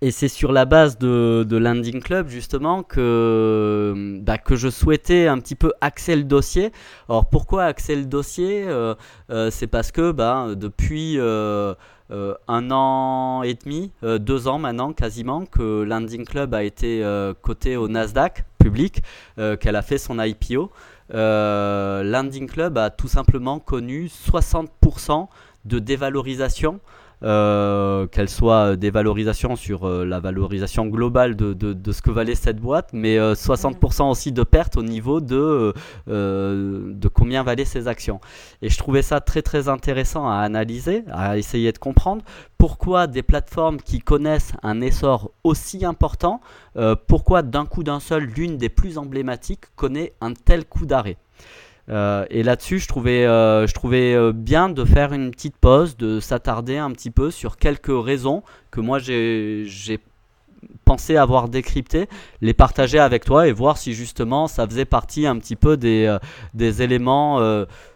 Et 0.00 0.12
c'est 0.12 0.28
sur 0.28 0.52
la 0.52 0.66
base 0.66 0.98
de, 0.98 1.44
de, 1.48 1.56
Landing 1.56 2.00
Club 2.00 2.28
justement 2.28 2.84
que, 2.84 4.20
bah, 4.22 4.38
que 4.38 4.54
je 4.54 4.68
souhaitais 4.68 5.26
un 5.26 5.38
petit 5.38 5.56
peu 5.56 5.72
axer 5.80 6.14
le 6.14 6.22
dossier. 6.22 6.70
Alors 7.08 7.26
pourquoi 7.26 7.64
axer 7.64 7.96
le 7.96 8.04
dossier? 8.04 8.64
Euh, 8.68 8.94
euh, 9.30 9.50
C'est 9.50 9.66
parce 9.66 9.90
que 9.90 10.12
bah, 10.12 10.54
depuis 10.54 11.18
un 11.18 12.70
an 12.70 13.42
et 13.42 13.54
demi, 13.54 13.90
deux 14.02 14.46
ans 14.46 14.58
maintenant 14.58 14.92
quasiment, 14.92 15.44
que 15.44 15.82
Landing 15.82 16.24
Club 16.24 16.54
a 16.54 16.62
été 16.62 17.04
coté 17.42 17.76
au 17.76 17.88
Nasdaq 17.88 18.44
public, 18.58 19.02
qu'elle 19.36 19.76
a 19.76 19.82
fait 19.82 19.98
son 19.98 20.20
IPO. 20.20 20.70
Landing 21.12 22.48
Club 22.48 22.78
a 22.78 22.90
tout 22.90 23.08
simplement 23.08 23.58
connu 23.58 24.06
60% 24.06 25.26
de 25.64 25.78
dévalorisation 25.78 26.80
euh, 27.22 28.06
qu'elle 28.06 28.30
soit 28.30 28.76
des 28.76 28.90
valorisations 28.90 29.54
sur 29.54 29.86
euh, 29.86 30.06
la 30.06 30.20
valorisation 30.20 30.86
globale 30.86 31.36
de, 31.36 31.52
de, 31.52 31.92
ce 31.92 32.00
que 32.00 32.10
valait 32.10 32.34
cette 32.34 32.58
boîte, 32.58 32.90
mais 32.94 33.18
60% 33.18 34.00
euh, 34.00 34.04
aussi 34.06 34.32
de 34.32 34.42
pertes 34.42 34.78
au 34.78 34.82
niveau 34.82 35.20
de, 35.20 35.74
de 36.06 37.08
combien 37.08 37.42
valaient 37.42 37.66
ces 37.66 37.88
actions. 37.88 38.20
Et 38.62 38.70
je 38.70 38.78
trouvais 38.78 39.02
ça 39.02 39.20
très 39.20 39.42
très 39.42 39.68
intéressant 39.68 40.30
à 40.30 40.36
analyser, 40.36 41.04
à 41.10 41.36
essayer 41.36 41.72
de 41.72 41.78
comprendre 41.78 42.24
pourquoi 42.56 43.06
des 43.06 43.22
plateformes 43.22 43.78
qui 43.78 43.98
connaissent 44.00 44.52
un 44.62 44.80
essor 44.80 45.32
aussi 45.44 45.84
important, 45.84 46.40
pourquoi 47.06 47.42
d'un 47.42 47.66
coup 47.66 47.82
d'un 47.82 48.00
seul, 48.00 48.24
l'une 48.24 48.56
des 48.56 48.68
plus 48.68 48.98
emblématiques 48.98 49.64
connaît 49.76 50.14
un 50.20 50.32
tel 50.32 50.64
coup 50.64 50.86
d'arrêt. 50.86 51.16
Euh, 51.90 52.24
et 52.30 52.42
là-dessus, 52.42 52.78
je 52.78 52.88
trouvais, 52.88 53.26
euh, 53.26 53.66
je 53.66 53.74
trouvais 53.74 54.14
euh, 54.14 54.32
bien 54.32 54.68
de 54.68 54.84
faire 54.84 55.12
une 55.12 55.30
petite 55.30 55.56
pause, 55.56 55.96
de 55.96 56.20
s'attarder 56.20 56.76
un 56.76 56.90
petit 56.92 57.10
peu 57.10 57.30
sur 57.30 57.56
quelques 57.56 57.90
raisons 57.90 58.42
que 58.70 58.80
moi 58.80 58.98
j'ai 58.98 59.66
pensé 60.84 61.16
avoir 61.16 61.48
décryptées, 61.48 62.06
les 62.42 62.52
partager 62.52 62.98
avec 62.98 63.24
toi 63.24 63.48
et 63.48 63.52
voir 63.52 63.78
si 63.78 63.94
justement 63.94 64.46
ça 64.46 64.66
faisait 64.66 64.84
partie 64.84 65.26
un 65.26 65.38
petit 65.38 65.56
peu 65.56 65.76
des, 65.76 66.16
des 66.52 66.82
éléments, 66.82 67.40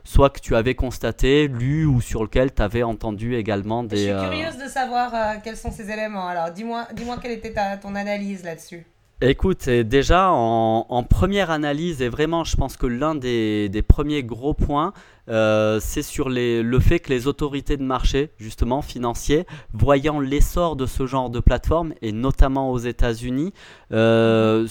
soit 0.02 0.30
que 0.30 0.40
tu 0.40 0.56
avais 0.56 0.74
constaté, 0.74 1.46
lu 1.46 1.84
ou 1.84 2.00
sur 2.00 2.22
lequel 2.22 2.54
tu 2.54 2.62
avais 2.62 2.82
entendu 2.82 3.36
également 3.36 3.82
des... 3.82 3.96
Je 3.96 4.18
suis 4.18 4.28
curieuse 4.30 4.56
de 4.56 4.68
savoir 4.68 5.12
quels 5.42 5.58
sont 5.58 5.70
ces 5.70 5.90
éléments. 5.90 6.26
Alors 6.26 6.50
dis-moi 6.50 6.88
dis 6.94 7.04
quelle 7.20 7.32
était 7.32 7.52
ta, 7.52 7.76
ton 7.76 7.94
analyse 7.94 8.42
là-dessus. 8.42 8.86
Écoute, 9.21 9.68
déjà 9.68 10.30
en, 10.33 11.02
première 11.09 11.50
analyse, 11.50 12.02
et 12.02 12.09
vraiment 12.09 12.42
je 12.42 12.56
pense 12.56 12.76
que 12.76 12.87
l'un 12.87 13.14
des, 13.14 13.85
premiers 13.87 14.25
gros 14.25 14.54
points, 14.54 14.92
euh, 15.30 15.78
c'est 15.80 16.02
sur 16.02 16.28
le 16.28 16.78
fait 16.80 16.99
que 16.99 17.11
les 17.11 17.28
autorités 17.28 17.76
de 17.76 17.85
marché, 17.85 18.30
justement 18.38 18.83
financiers, 18.83 19.47
voyant 19.73 20.18
l'essor 20.18 20.75
de 20.75 20.85
ce 20.85 21.06
genre 21.06 21.30
de 21.30 21.38
plateforme, 21.38 21.94
et 22.02 22.11
notamment 22.11 22.73
aux 22.73 22.78
États-Unis, 22.78 23.52
euh, 23.92 24.66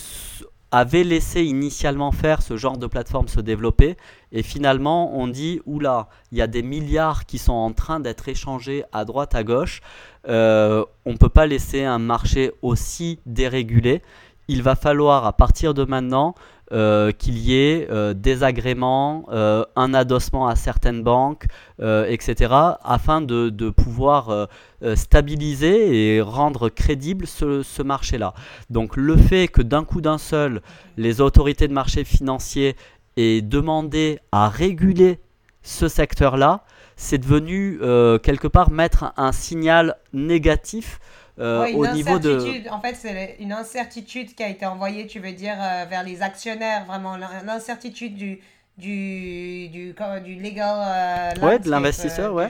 avaient 0.72 1.04
laissé 1.04 1.44
initialement 1.44 2.12
faire 2.12 2.42
ce 2.42 2.58
genre 2.58 2.78
de 2.78 2.88
plateforme 2.88 3.28
se 3.28 3.40
développer. 3.40 3.96
Et 4.32 4.42
finalement, 4.42 5.16
on 5.16 5.28
dit, 5.28 5.62
oula, 5.66 6.10
il 6.32 6.40
y 6.40 6.42
a 6.42 6.48
des 6.48 6.64
milliards 6.64 7.26
qui 7.26 7.38
sont 7.38 7.54
en 7.54 7.72
train 7.74 8.00
d'être 8.00 8.28
échangés 8.28 8.84
à 8.92 9.06
droite, 9.06 9.36
à 9.36 9.44
gauche. 9.44 9.82
Euh, 10.28 10.84
on 11.06 11.12
ne 11.12 11.18
peut 11.18 11.30
pas 11.30 11.46
laisser 11.46 11.84
un 11.84 12.00
marché 12.00 12.52
aussi 12.64 13.20
dérégulé 13.28 14.02
il 14.48 14.62
va 14.62 14.76
falloir 14.76 15.26
à 15.26 15.34
partir 15.34 15.74
de 15.74 15.84
maintenant 15.84 16.36
euh, 16.72 17.12
qu'il 17.12 17.38
y 17.38 17.56
ait 17.56 17.88
euh, 17.92 18.16
des 18.16 18.42
agréments, 18.42 19.26
euh, 19.32 19.64
un 19.76 19.94
adossement 19.94 20.48
à 20.48 20.56
certaines 20.56 21.04
banques, 21.04 21.46
etc., 21.80 22.52
afin 22.84 23.22
de, 23.22 23.70
pouvoir 23.70 24.48
stabiliser 24.96 26.16
et 26.16 26.22
rendre 26.22 26.70
crédible 26.70 27.28
ce, 27.28 27.82
marché-là. 27.82 28.34
Donc 28.70 28.96
le 28.96 29.18
fait 29.18 29.48
que 29.48 29.62
d'un 29.62 29.84
coup 29.84 30.02
d'un 30.02 30.18
seul, 30.18 30.62
les 30.98 31.22
autorités 31.22 31.68
de 31.68 31.74
marché 31.74 32.04
financier 32.06 32.76
aient 33.18 33.42
demandé 33.42 34.20
à 34.32 34.50
réguler 34.50 35.20
ce 35.62 35.88
secteur-là, 35.88 36.64
c'est 36.96 37.18
devenu 37.18 37.80
quelque 38.24 38.48
part 38.48 38.72
mettre 38.72 39.14
un 39.18 39.32
signal 39.32 39.98
négatif 40.14 41.00
euh, 41.40 41.68
au 41.74 41.88
niveau 41.88 42.20
de. 42.20 42.70
En 42.70 42.80
fait, 42.80 42.96
c'est 42.96 43.38
une 43.40 43.52
incertitude 43.52 44.36
qui 44.36 44.44
a 44.44 44.50
été 44.50 44.66
envoyée, 44.66 45.08
tu 45.08 45.20
veux 45.20 45.32
dire, 45.32 45.56
euh, 45.60 45.86
vers 45.90 46.04
les 46.04 46.22
actionnaires, 46.22 46.86
vraiment 46.86 47.18
l'incertitude 47.18 48.16
du, 48.16 48.40
du, 48.78 49.70
du, 49.70 49.96
du 50.24 50.36
legal. 50.36 51.36
Euh, 51.40 51.46
ouais, 51.46 51.60
de 51.60 51.70
l'investisseur, 51.70 52.34
ouais. 52.34 52.50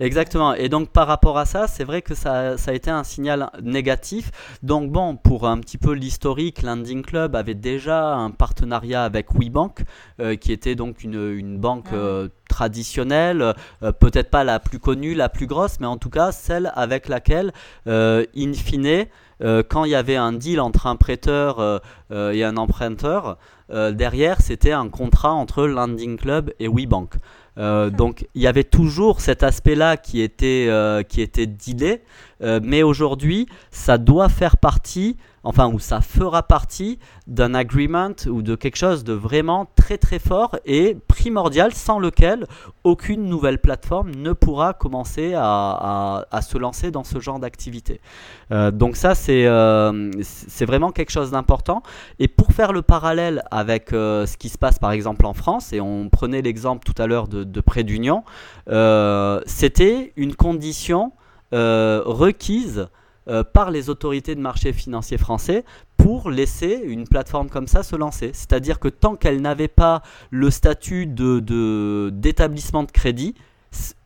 Exactement. 0.00 0.54
Et 0.54 0.68
donc 0.68 0.90
par 0.90 1.06
rapport 1.06 1.38
à 1.38 1.44
ça, 1.44 1.66
c'est 1.66 1.84
vrai 1.84 2.02
que 2.02 2.14
ça, 2.14 2.56
ça, 2.56 2.70
a 2.70 2.74
été 2.74 2.90
un 2.90 3.04
signal 3.04 3.50
négatif. 3.62 4.30
Donc 4.62 4.90
bon, 4.90 5.16
pour 5.16 5.46
un 5.46 5.58
petit 5.58 5.78
peu 5.78 5.92
l'historique, 5.92 6.62
Landing 6.62 7.02
Club 7.02 7.36
avait 7.36 7.54
déjà 7.54 8.14
un 8.14 8.30
partenariat 8.30 9.04
avec 9.04 9.34
WeBank, 9.34 9.80
euh, 10.20 10.36
qui 10.36 10.52
était 10.52 10.74
donc 10.74 11.04
une, 11.04 11.32
une 11.36 11.58
banque 11.58 11.88
ah 11.92 11.96
euh, 11.96 12.28
traditionnelle, 12.48 13.54
euh, 13.82 13.92
peut-être 13.92 14.30
pas 14.30 14.44
la 14.44 14.58
plus 14.58 14.78
connue, 14.78 15.14
la 15.14 15.28
plus 15.28 15.46
grosse, 15.46 15.80
mais 15.80 15.86
en 15.86 15.96
tout 15.96 16.10
cas 16.10 16.32
celle 16.32 16.72
avec 16.74 17.08
laquelle, 17.08 17.52
in 17.86 18.52
fine, 18.54 19.06
quand 19.40 19.84
il 19.84 19.90
y 19.90 19.94
avait 19.94 20.16
un 20.16 20.32
deal 20.32 20.60
entre 20.60 20.86
un 20.86 20.96
prêteur 20.96 21.80
et 22.10 22.44
un 22.44 22.56
emprunteur, 22.56 23.38
derrière 23.70 24.40
c'était 24.40 24.72
un 24.72 24.88
contrat 24.88 25.32
entre 25.32 25.66
Landing 25.66 26.18
Club 26.18 26.52
et 26.58 26.68
WeBank. 26.68 27.14
Euh, 27.58 27.90
donc 27.90 28.26
il 28.34 28.42
y 28.42 28.46
avait 28.46 28.64
toujours 28.64 29.20
cet 29.20 29.42
aspect-là 29.42 29.96
qui 29.96 30.20
était 30.20 30.66
euh, 30.68 31.02
qui 31.02 31.20
était 31.20 31.46
dealé, 31.46 32.02
euh, 32.42 32.60
mais 32.62 32.82
aujourd'hui 32.82 33.46
ça 33.70 33.98
doit 33.98 34.28
faire 34.28 34.56
partie 34.56 35.16
enfin, 35.44 35.68
où 35.68 35.78
ça 35.78 36.00
fera 36.00 36.42
partie 36.42 36.98
d'un 37.26 37.54
agreement 37.54 38.14
ou 38.26 38.42
de 38.42 38.54
quelque 38.54 38.76
chose 38.76 39.04
de 39.04 39.12
vraiment 39.12 39.66
très 39.76 39.98
très 39.98 40.18
fort 40.18 40.56
et 40.66 40.96
primordial 41.08 41.72
sans 41.72 41.98
lequel 41.98 42.46
aucune 42.84 43.24
nouvelle 43.24 43.58
plateforme 43.58 44.10
ne 44.14 44.32
pourra 44.32 44.74
commencer 44.74 45.32
à, 45.36 46.26
se 46.42 46.58
lancer 46.58 46.90
dans 46.90 47.04
ce 47.04 47.20
genre 47.20 47.38
d'activité. 47.38 48.00
Euh, 48.52 48.70
donc 48.70 48.96
ça, 48.96 49.12
euh, 49.28 50.10
c'est 50.22 50.64
vraiment 50.64 50.90
quelque 50.90 51.10
chose 51.10 51.30
d'important. 51.30 51.82
Et 52.18 52.28
pour 52.28 52.52
faire 52.52 52.72
le 52.72 52.82
parallèle 52.82 53.42
avec 53.50 53.92
euh, 53.92 54.26
ce 54.26 54.36
qui 54.36 54.48
se 54.48 54.58
passe 54.58 54.78
par 54.78 54.92
exemple 54.92 55.26
en 55.26 55.34
France, 55.34 55.72
et 55.72 55.80
on 55.80 56.08
prenait 56.08 56.42
l'exemple 56.42 56.84
tout 56.84 57.00
à 57.00 57.06
l'heure 57.06 57.28
de, 57.28 57.44
de 57.44 57.60
Prêt 57.60 57.84
d'Union, 57.84 58.24
c'était 59.46 60.12
une 60.16 60.34
condition 60.34 61.12
requise 61.52 62.88
euh, 63.28 63.44
par 63.44 63.70
les 63.70 63.90
autorités 63.90 64.34
de 64.34 64.40
marché 64.40 64.72
financier 64.72 65.18
français 65.18 65.64
pour 65.98 66.30
laisser 66.30 66.80
une 66.84 67.06
plateforme 67.06 67.50
comme 67.50 67.66
ça 67.66 67.82
se 67.82 67.94
lancer. 67.94 68.30
C'est-à-dire 68.32 68.80
que 68.80 68.88
tant 68.88 69.14
qu'elle 69.16 69.42
n'avait 69.42 69.68
pas 69.68 70.02
le 70.30 70.50
statut 70.50 71.06
d'établissement 71.06 72.82
de, 72.82 72.90
crédit, 72.90 73.34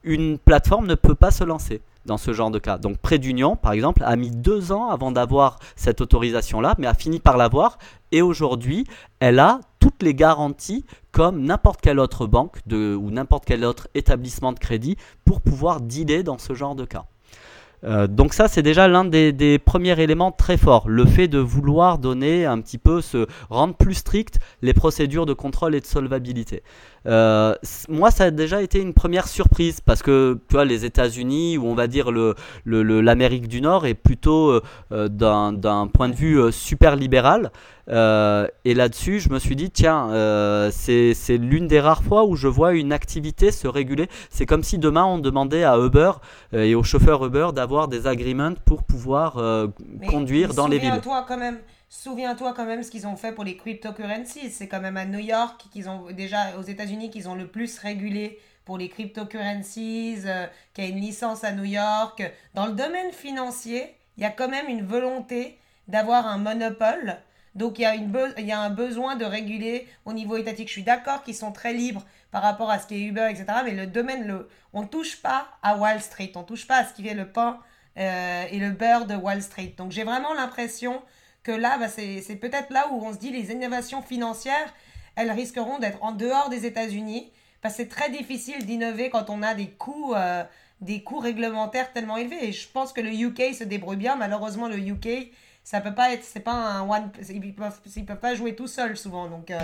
une 0.03 0.39
plateforme 0.39 0.87
ne 0.87 0.97
peut 0.97 1.15
pas 1.15 1.31
se 1.31 1.45
lancer 1.45 1.81
dans 2.07 2.19
ce 2.19 2.33
genre 2.33 2.51
de 2.51 2.59
cas. 2.59 2.79
Donc 2.79 2.99
Prêt 2.99 3.19
d'Union, 3.19 3.57
par 3.57 3.73
exemple, 3.73 4.03
a 4.05 4.17
mis 4.17 4.31
deux 4.31 4.73
ans 4.73 4.91
avant 4.91 5.13
d'avoir 5.13 5.59
cette 5.77 6.01
autorisation-là, 6.01 6.75
mais 6.79 6.87
a 6.87 6.95
fini 6.95 7.21
par 7.21 7.37
l'avoir. 7.37 7.79
Et 8.13 8.21
aujourd'hui, 8.21 8.85
elle 9.21 9.39
a 9.39 9.61
toutes 9.79 10.03
les 10.03 10.15
garanties 10.15 10.85
comme 11.13 11.43
n'importe 11.43 11.81
quelle 11.81 11.99
autre 11.99 12.27
banque 12.27 12.59
ou 12.71 13.11
n'importe 13.11 13.45
quel 13.47 13.65
autre 13.65 13.89
établissement 13.95 14.53
de 14.53 14.59
crédit 14.59 14.97
pour 15.25 15.41
pouvoir 15.41 15.81
dealer 15.81 16.25
dans 16.25 16.39
ce 16.39 16.55
genre 16.55 16.75
de 16.75 16.85
cas. 16.85 17.05
Euh, 17.85 18.07
donc 18.07 18.35
ça, 18.35 18.49
c'est 18.49 18.63
déjà 18.63 18.89
l'un 18.89 19.05
des, 19.05 19.59
premiers 19.65 20.01
éléments 20.01 20.33
très 20.33 20.57
forts, 20.57 20.89
le 20.89 21.05
fait 21.05 21.29
de 21.29 21.39
vouloir 21.39 21.99
donner 21.99 22.47
un 22.47 22.61
petit 22.61 22.79
peu, 22.79 23.01
se 23.01 23.27
rendre 23.51 23.75
plus 23.75 23.95
strict 23.95 24.39
les 24.63 24.73
procédures 24.73 25.27
de 25.27 25.33
contrôle 25.33 25.75
et 25.75 25.81
de 25.81 25.87
solvabilité. 25.87 26.63
Euh, 27.07 27.55
moi, 27.89 28.11
ça 28.11 28.25
a 28.25 28.31
déjà 28.31 28.63
été 28.63 28.81
une 28.81 28.95
première 28.95 29.29
surprise 29.29 29.81
parce 29.81 30.03
que 30.03 30.39
tu 30.49 30.55
vois, 30.55 30.65
les 30.65 30.85
États-Unis 30.85 31.59
ou 31.59 31.67
on 31.67 31.75
va 31.75 31.87
dire 31.87 32.11
le, 32.11 32.35
l'Amérique 32.65 33.49
du 33.49 33.61
Nord 33.61 33.87
est 33.87 33.95
plutôt 33.95 34.61
euh, 34.93 35.09
d'un, 35.09 35.89
point 35.93 36.09
de 36.09 36.15
vue 36.15 36.41
super 36.53 36.97
libéral. 36.97 37.51
et 37.89 38.75
là-dessus, 38.75 39.21
je 39.21 39.29
me 39.29 39.39
suis 39.39 39.57
dit, 39.57 39.71
tiens, 39.71 40.09
c'est, 40.73 41.15
c'est 41.15 41.37
l'une 41.37 41.67
des 41.67 41.81
rares 41.81 42.03
fois 42.03 42.25
où 42.25 42.37
je 42.37 42.49
vois 42.49 42.73
une 42.73 42.93
activité 42.93 43.51
se 43.51 43.69
réguler. 43.69 44.09
C'est 44.31 44.47
comme 44.47 44.63
si 44.63 44.79
demain 44.79 45.05
on 45.05 45.19
demandait 45.19 45.65
à 45.65 45.79
Uber 45.79 46.13
et 46.53 46.75
aux 46.75 46.83
chauffeurs 46.83 47.25
Uber 47.25 47.49
d'avoir 47.55 47.89
des 47.89 48.07
agreements 48.07 48.55
pour 48.65 48.85
pouvoir 48.85 49.35
conduire 50.09 50.55
dans 50.55 50.69
les 50.69 50.79
villes. 50.79 51.01
Toi 51.03 51.25
quand 51.29 51.39
même, 51.39 51.59
Souviens-toi 52.03 52.55
quand 52.55 52.67
même 52.67 52.83
ce 52.83 52.91
qu'ils 52.91 53.07
ont 53.07 53.17
fait 53.17 53.31
pour 53.31 53.45
les 53.45 53.57
cryptocurrencies. 53.57 54.51
C'est 54.51 54.67
quand 54.67 54.81
même 54.81 54.97
à 54.97 55.05
New 55.05 55.21
York 55.21 55.67
qu'ils 55.71 55.89
ont 55.89 56.11
déjà 56.11 56.59
aux 56.59 56.63
États-Unis 56.63 57.09
qu'ils 57.09 57.29
ont 57.29 57.37
le 57.37 57.47
plus 57.47 57.79
régulé 57.79 58.41
pour 58.65 58.79
les 58.79 58.89
cryptocurrencies, 58.89 60.19
euh, 60.27 60.49
qui 60.75 60.81
a 60.81 60.87
une 60.87 60.99
licence 60.99 61.45
à 61.45 61.53
New 61.53 61.63
York. 61.65 62.21
Dans 62.55 62.67
le 62.67 62.73
domaine 62.73 63.13
financier, 63.13 63.95
il 64.17 64.25
y 64.25 64.27
a 64.27 64.31
quand 64.31 64.49
même 64.49 64.69
une 64.69 64.85
volonté 64.85 65.57
d'avoir 65.87 66.27
un 66.27 66.37
monopole. 66.37 67.17
Donc 67.55 67.79
il 67.79 67.83
y, 67.83 67.87
a 67.87 67.95
une 67.95 68.13
il 68.39 68.47
y 68.47 68.53
a 68.53 68.61
un 68.61 68.71
besoin 68.71 69.15
de 69.15 69.25
réguler 69.25 69.87
au 70.05 70.13
niveau 70.13 70.37
étatique. 70.37 70.67
Je 70.67 70.73
suis 70.73 70.83
d'accord 70.83 71.23
qu'ils 71.23 71.37
sont 71.37 71.53
très 71.53 71.73
libres 71.73 72.05
par 72.33 72.43
rapport 72.43 72.71
à 72.71 72.81
ce 72.81 72.89
qui 72.89 72.97
est 72.97 73.03
Uber, 73.03 73.29
etc. 73.31 73.47
Mais 73.65 73.71
le 73.71 73.87
domaine, 73.87 74.27
le, 74.27 74.49
on 74.73 74.83
ne 74.83 74.89
touche 74.89 75.23
pas 75.23 75.47
à 75.63 75.77
Wall 75.77 76.01
Street. 76.01 76.33
On 76.35 76.41
ne 76.41 76.45
touche 76.45 76.67
pas 76.67 76.79
à 76.79 76.85
ce 76.85 76.93
qui 76.93 77.05
fait 77.05 77.15
le 77.15 77.29
pain 77.29 77.61
euh, 77.99 78.47
et 78.51 78.59
le 78.59 78.73
beurre 78.73 79.07
de 79.07 79.15
Wall 79.15 79.41
Street. 79.41 79.75
Donc 79.79 79.93
j'ai 79.93 80.03
vraiment 80.03 80.35
l'impression 80.35 81.01
que 81.45 81.53
là, 81.53 81.79
bah, 81.79 81.89
c'est 81.89 82.37
peut-être 82.37 82.71
là 82.71 82.89
où 82.91 83.05
on 83.05 83.13
se 83.13 83.19
dit 83.19 83.31
les 83.31 83.53
innovations 83.53 84.03
financières, 84.03 84.75
elles 85.15 85.31
risqueront 85.31 85.79
d'être 85.79 86.03
en 86.03 86.13
dehors 86.13 86.49
des 86.49 86.67
États-Unis, 86.67 87.31
parce 87.63 87.77
que 87.77 87.83
c'est 87.83 87.89
très 87.89 88.11
difficile 88.11 88.67
d'innover 88.67 89.11
quand 89.11 89.31
on 89.31 89.43
a 89.43 89.55
des 89.55 89.69
coûts, 89.69 90.15
euh, 90.15 90.43
des 90.81 91.03
coûts 91.03 91.21
réglementaires 91.21 91.93
tellement 91.93 92.17
élevés. 92.17 92.49
Et 92.49 92.53
je 92.53 92.69
pense 92.69 92.93
que 92.93 93.01
le 93.01 93.11
UK 93.11 93.55
se 93.55 93.65
débrouille 93.65 93.97
bien. 93.97 94.17
Malheureusement, 94.17 94.69
le 94.69 94.79
UK, 94.79 95.31
ça 95.63 95.81
peut 95.81 95.95
pas 95.95 96.13
être, 96.13 96.25
c'est 96.25 96.41
pas 96.41 96.53
un 96.53 96.89
one, 96.89 97.11
ils 97.31 97.55
peuvent, 97.55 97.79
ils 97.95 98.05
peuvent 98.05 98.19
pas 98.19 98.35
jouer 98.35 98.55
tout 98.57 98.67
seuls 98.67 98.97
souvent. 98.97 99.29
Donc 99.29 99.51
euh, 99.51 99.61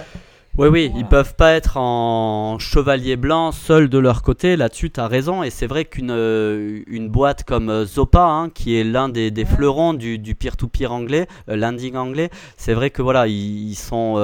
oui, 0.58 0.68
oui, 0.68 0.92
ils 0.96 1.06
peuvent 1.06 1.36
pas 1.36 1.52
être 1.52 1.76
en 1.76 2.58
chevalier 2.58 3.16
blanc 3.16 3.52
seuls 3.52 3.88
de 3.88 3.98
leur 3.98 4.22
côté. 4.22 4.56
Là-dessus, 4.56 4.90
tu 4.90 5.00
as 5.00 5.06
raison. 5.06 5.42
Et 5.42 5.50
c'est 5.50 5.66
vrai 5.66 5.84
qu'une 5.84 6.10
euh, 6.10 6.82
une 6.88 7.08
boîte 7.08 7.44
comme 7.44 7.70
euh, 7.70 7.86
Zopa, 7.86 8.24
hein, 8.24 8.50
qui 8.50 8.76
est 8.76 8.84
l'un 8.84 9.08
des, 9.08 9.30
des 9.30 9.44
fleurons 9.44 9.94
du, 9.94 10.18
du 10.18 10.34
peer-to-peer 10.34 10.92
anglais, 10.92 11.28
euh, 11.48 11.56
landing 11.56 11.94
anglais, 11.94 12.30
c'est 12.56 12.74
vrai 12.74 12.90
que 12.90 13.00
voilà, 13.00 13.26
ils, 13.28 13.74
sont, 13.76 14.16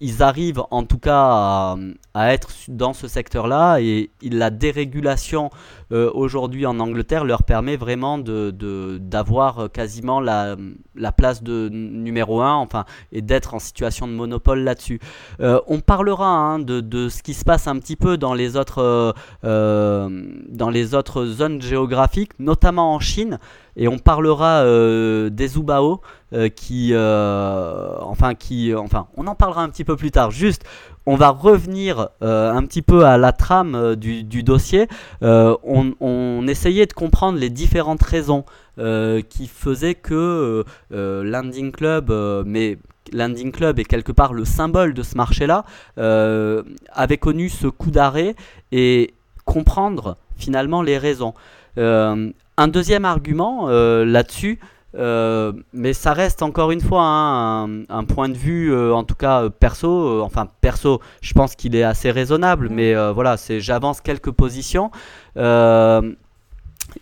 ils 0.00 0.22
arrivent 0.22 0.62
en 0.70 0.84
tout 0.84 0.98
cas 0.98 1.20
à, 1.20 1.76
à 2.14 2.32
être 2.32 2.50
dans 2.68 2.92
ce 2.92 3.08
secteur-là. 3.08 3.78
Et 3.80 4.10
la 4.22 4.50
dérégulation 4.50 5.50
aujourd'hui 5.90 6.64
en 6.64 6.80
Angleterre 6.80 7.24
leur 7.24 7.42
permet 7.42 7.76
vraiment 7.76 8.16
de 8.16 8.50
d'avoir 8.98 9.70
quasiment 9.70 10.20
la, 10.20 10.56
la 10.94 11.12
place 11.12 11.42
de 11.42 11.68
numéro 11.68 12.40
un, 12.40 12.54
enfin, 12.54 12.86
et 13.10 13.20
d'être 13.20 13.52
en 13.52 13.58
situation 13.58 14.08
de 14.08 14.12
monopole 14.12 14.60
là-dessus. 14.60 15.00
On 15.40 15.80
parlera 15.80 16.26
hein, 16.26 16.58
de, 16.58 16.80
de, 16.80 17.08
ce 17.08 17.22
qui 17.22 17.34
se 17.34 17.44
passe 17.44 17.66
un 17.66 17.78
petit 17.78 17.96
peu 17.96 18.16
dans 18.16 18.34
les 18.34 18.56
autres, 18.56 19.14
les 19.42 20.94
autres 20.94 21.24
zones 21.26 21.60
géographiques, 21.62 22.32
notamment 22.38 22.94
en 22.94 23.00
Chine, 23.00 23.38
et 23.76 23.88
on 23.88 23.98
parlera 23.98 24.64
des 25.30 25.48
Zubao 25.48 26.00
qui, 26.56 26.94
enfin, 26.94 28.34
on 29.16 29.26
en 29.26 29.34
parlera 29.34 29.62
un 29.62 29.68
petit 29.68 29.84
peu 29.84 29.96
plus 29.96 30.10
tard. 30.10 30.30
Juste, 30.30 30.64
on 31.06 31.16
va 31.16 31.30
revenir 31.30 32.08
euh, 32.22 32.52
un 32.52 32.64
petit 32.64 32.82
peu 32.82 33.04
à 33.04 33.18
la 33.18 33.32
trame 33.32 33.74
euh, 33.74 33.96
du, 33.96 34.42
dossier. 34.42 34.86
Euh, 35.22 35.56
on, 35.64 36.46
essayait 36.46 36.86
de 36.86 36.92
comprendre 36.92 37.38
les 37.38 37.50
différentes 37.50 38.02
raisons 38.02 38.44
qui 38.76 39.48
faisaient 39.48 39.94
que 39.94 40.64
Landing 40.90 41.72
Club, 41.72 42.10
Landing 43.12 43.52
Club 43.52 43.78
est 43.78 43.84
quelque 43.84 44.12
part 44.12 44.32
le 44.32 44.44
symbole 44.44 44.94
de 44.94 45.02
ce 45.02 45.16
marché-là, 45.16 45.64
avait 45.96 47.18
connu 47.18 47.48
ce 47.48 47.66
coup 47.66 47.90
d'arrêt 47.90 48.34
et 48.70 49.14
comprendre 49.44 50.16
finalement 50.36 50.82
les 50.82 50.98
raisons. 50.98 51.34
un 51.76 52.68
deuxième 52.68 53.04
argument 53.04 53.68
là-dessus, 53.68 54.58
euh, 54.94 55.52
mais 55.72 55.94
ça 55.94 56.12
reste 56.12 56.42
encore 56.42 56.70
une 56.70 56.82
fois 56.82 57.02
hein, 57.02 57.84
un, 57.88 58.04
point 58.04 58.28
de 58.28 58.36
vue, 58.36 58.72
euh, 58.72 58.94
en 58.94 59.04
tout 59.04 59.14
cas 59.14 59.44
euh, 59.44 59.48
perso. 59.48 60.22
enfin, 60.22 60.48
perso, 60.60 61.00
je 61.22 61.32
pense 61.32 61.54
qu'il 61.54 61.74
est 61.74 61.82
assez 61.82 62.10
raisonnable, 62.10 62.68
mm. 62.68 62.74
mais 62.74 63.12
voilà, 63.12 63.36
c'est 63.36 63.60
j'avance 63.60 64.00
quelques 64.00 64.30
positions. 64.30 64.90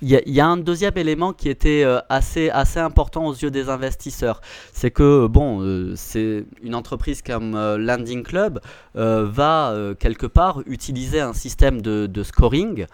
Il 0.02 0.08
y, 0.08 0.40
a 0.40 0.46
un 0.46 0.56
deuxième 0.56 0.96
élément 0.96 1.32
qui 1.32 1.48
était 1.48 1.84
assez, 2.08 2.48
assez 2.48 2.78
important 2.78 3.26
aux 3.26 3.34
yeux 3.34 3.50
des 3.50 3.68
investisseurs. 3.68 4.40
C'est 4.72 4.92
que, 4.92 5.26
bon, 5.26 5.94
c'est 5.96 6.44
une 6.62 6.76
entreprise 6.76 7.22
comme 7.22 7.52
Landing 7.76 8.22
Club 8.22 8.60
va 8.94 9.74
quelque 9.98 10.26
part 10.26 10.62
utiliser 10.66 11.20
un 11.20 11.32
système 11.32 11.82
de, 11.82 12.22
scoring 12.22 12.86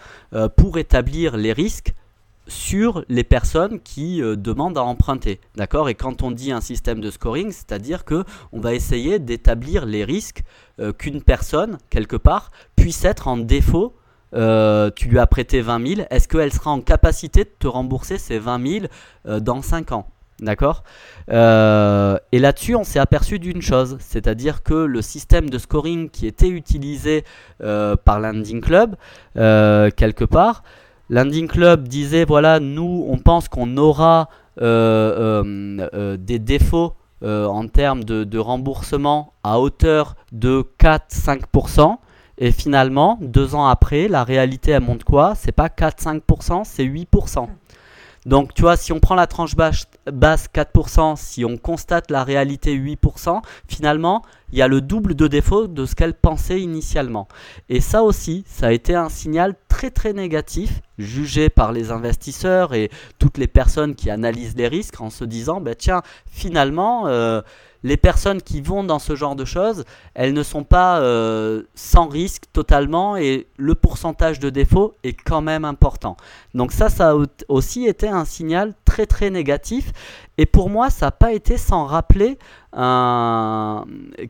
pour 0.57 0.79
établir 0.79 1.37
les 1.37 1.53
risques 1.53 1.93
sur 2.49 3.05
les 3.09 3.25
personnes 3.25 3.81
qui 3.81 4.23
euh, 4.23 4.37
demandent 4.37 4.79
à 4.79 4.83
emprunter. 4.83 5.41
D'accord? 5.57 5.89
Et 5.89 5.95
quand 5.95 6.23
on 6.23 6.31
dit 6.31 6.53
un 6.53 6.61
système 6.61 7.01
de 7.01 7.11
scoring, 7.11 7.51
c'est-à-dire 7.51 8.05
que 8.05 8.25
on 8.53 8.61
va 8.61 8.75
essayer 8.75 9.19
d'établir 9.19 9.87
les 9.87 10.05
risques 10.05 10.43
euh, 10.79 10.93
qu'une 10.93 11.23
personne, 11.23 11.79
quelque 11.91 12.17
part, 12.17 12.51
puisse 12.77 13.05
être 13.05 13.29
en 13.29 13.37
défaut. 13.37 13.95
Euh, 14.37 14.91
tu 14.95 15.09
lui 15.09 15.19
as 15.19 15.27
prêté 15.27 15.61
20 15.61 15.95
000, 15.95 16.07
est-ce 16.11 16.29
qu'elle 16.29 16.53
sera 16.53 16.71
en 16.71 16.81
capacité 16.81 17.45
de 17.45 17.51
te 17.59 17.67
rembourser 17.67 18.19
ces 18.19 18.39
20 18.39 18.67
000 19.25 19.41
dans 19.41 19.63
5 19.63 19.93
ans? 19.93 20.07
D'accord? 20.41 20.85
Et 21.29 21.33
là-dessus, 22.39 22.75
on 22.75 22.85
s'est 22.85 22.99
aperçu 22.99 23.39
d'une 23.39 23.63
chose, 23.63 23.97
c'est-à-dire 24.01 24.63
que 24.63 24.75
le 24.75 25.01
système 25.01 25.49
de 25.49 25.57
scoring 25.57 26.11
qui 26.11 26.27
était 26.27 26.49
utilisé 26.49 27.25
par 27.59 28.21
Landing 28.21 28.61
Club, 28.61 28.97
quelque 29.35 30.25
part, 30.25 30.63
Landing 31.09 31.47
Club 31.47 31.87
disait 31.87 32.25
voilà, 32.25 32.61
nous, 32.61 33.07
on 33.09 33.19
pense 33.19 33.49
qu'on 33.49 33.77
aura 33.77 34.29
euh, 34.61 35.43
euh, 35.45 35.89
euh, 35.93 36.17
des 36.17 36.39
défauts 36.39 36.95
en 37.23 37.67
termes 37.67 38.05
de, 38.05 38.39
remboursement 38.39 39.33
à 39.43 39.59
hauteur 39.59 40.15
de 40.33 40.65
4-5%. 40.79 41.97
Et 42.39 42.53
finalement, 42.53 43.19
deux 43.21 43.55
ans 43.55 43.67
après, 43.67 44.09
la 44.09 44.25
réalité, 44.25 44.73
elle 44.73 44.83
montre 44.83 45.05
quoi? 45.05 45.35
C'est 45.35 45.53
pas 45.53 45.69
4-5%, 45.69 46.65
c'est 46.65 46.85
8%. 46.85 47.49
Donc, 48.27 48.55
tu 48.55 48.63
vois, 48.63 48.77
si 48.77 48.93
on 48.93 48.99
prend 48.99 49.15
la 49.15 49.29
tranche 49.29 49.55
basse, 49.55 49.87
4%, 50.53 51.15
si 51.17 51.45
on 51.45 51.57
constate 51.57 52.11
la 52.11 52.25
réalité 52.25 52.77
8%, 52.77 53.41
finalement, 53.69 54.23
il 54.51 54.59
y 54.59 54.63
a 54.63 54.69
le 54.69 54.81
double 54.81 55.15
de 55.15 55.29
défaut 55.29 55.69
de 55.69 55.87
ce 55.87 55.95
qu'elle 55.95 56.13
pensait 56.13 56.61
initialement. 56.61 57.29
Et 57.69 57.81
ça 57.81 58.03
aussi, 58.03 58.43
ça 58.49 58.67
a 58.67 58.73
été 58.73 58.97
un 58.97 59.09
signal 59.09 59.55
très 59.69 59.91
très 59.91 60.13
négatif, 60.13 60.83
jugé 60.99 61.51
par 61.51 61.71
les 61.71 61.93
investisseurs 61.93 62.75
et 62.75 62.91
toutes 63.21 63.39
les 63.39 63.47
personnes 63.47 63.95
qui 63.95 64.11
analysent 64.11 64.57
les 64.57 64.67
risques 64.67 65.01
en 65.01 65.11
se 65.11 65.25
disant, 65.25 65.61
bah, 65.61 65.77
tiens, 65.77 66.03
finalement, 66.27 67.07
euh, 67.07 67.43
les 67.87 67.97
personnes 67.97 68.43
qui 68.43 68.61
vont 68.61 68.83
dans 68.83 68.99
ce 68.99 69.15
genre 69.15 69.37
de 69.37 69.45
choses, 69.45 69.85
elles 70.15 70.33
ne 70.33 70.43
sont 70.43 70.65
pas 70.65 70.99
euh, 70.99 71.63
sans 71.77 72.09
risque 72.09 72.43
totalement 72.53 73.17
et 73.17 73.47
le 73.59 73.77
pourcentage 73.77 74.41
de 74.41 74.51
défaut 74.51 74.95
est 75.05 75.13
quand 75.13 75.41
même 75.41 75.65
important. 75.65 76.17
Donc 76.53 76.73
ça, 76.73 76.89
ça 76.89 77.13
a 77.13 77.17
aussi 77.47 77.87
été 77.87 78.09
un 78.09 78.25
signal 78.25 78.75
très 78.85 79.07
très 79.07 79.31
négatif 79.31 79.93
et 80.39 80.47
pour 80.47 80.69
moi, 80.71 80.91
ça 80.91 81.07
n'a 81.07 81.13
pas 81.13 81.33
été 81.33 81.57
sans 81.57 81.87
rappeler 81.87 82.39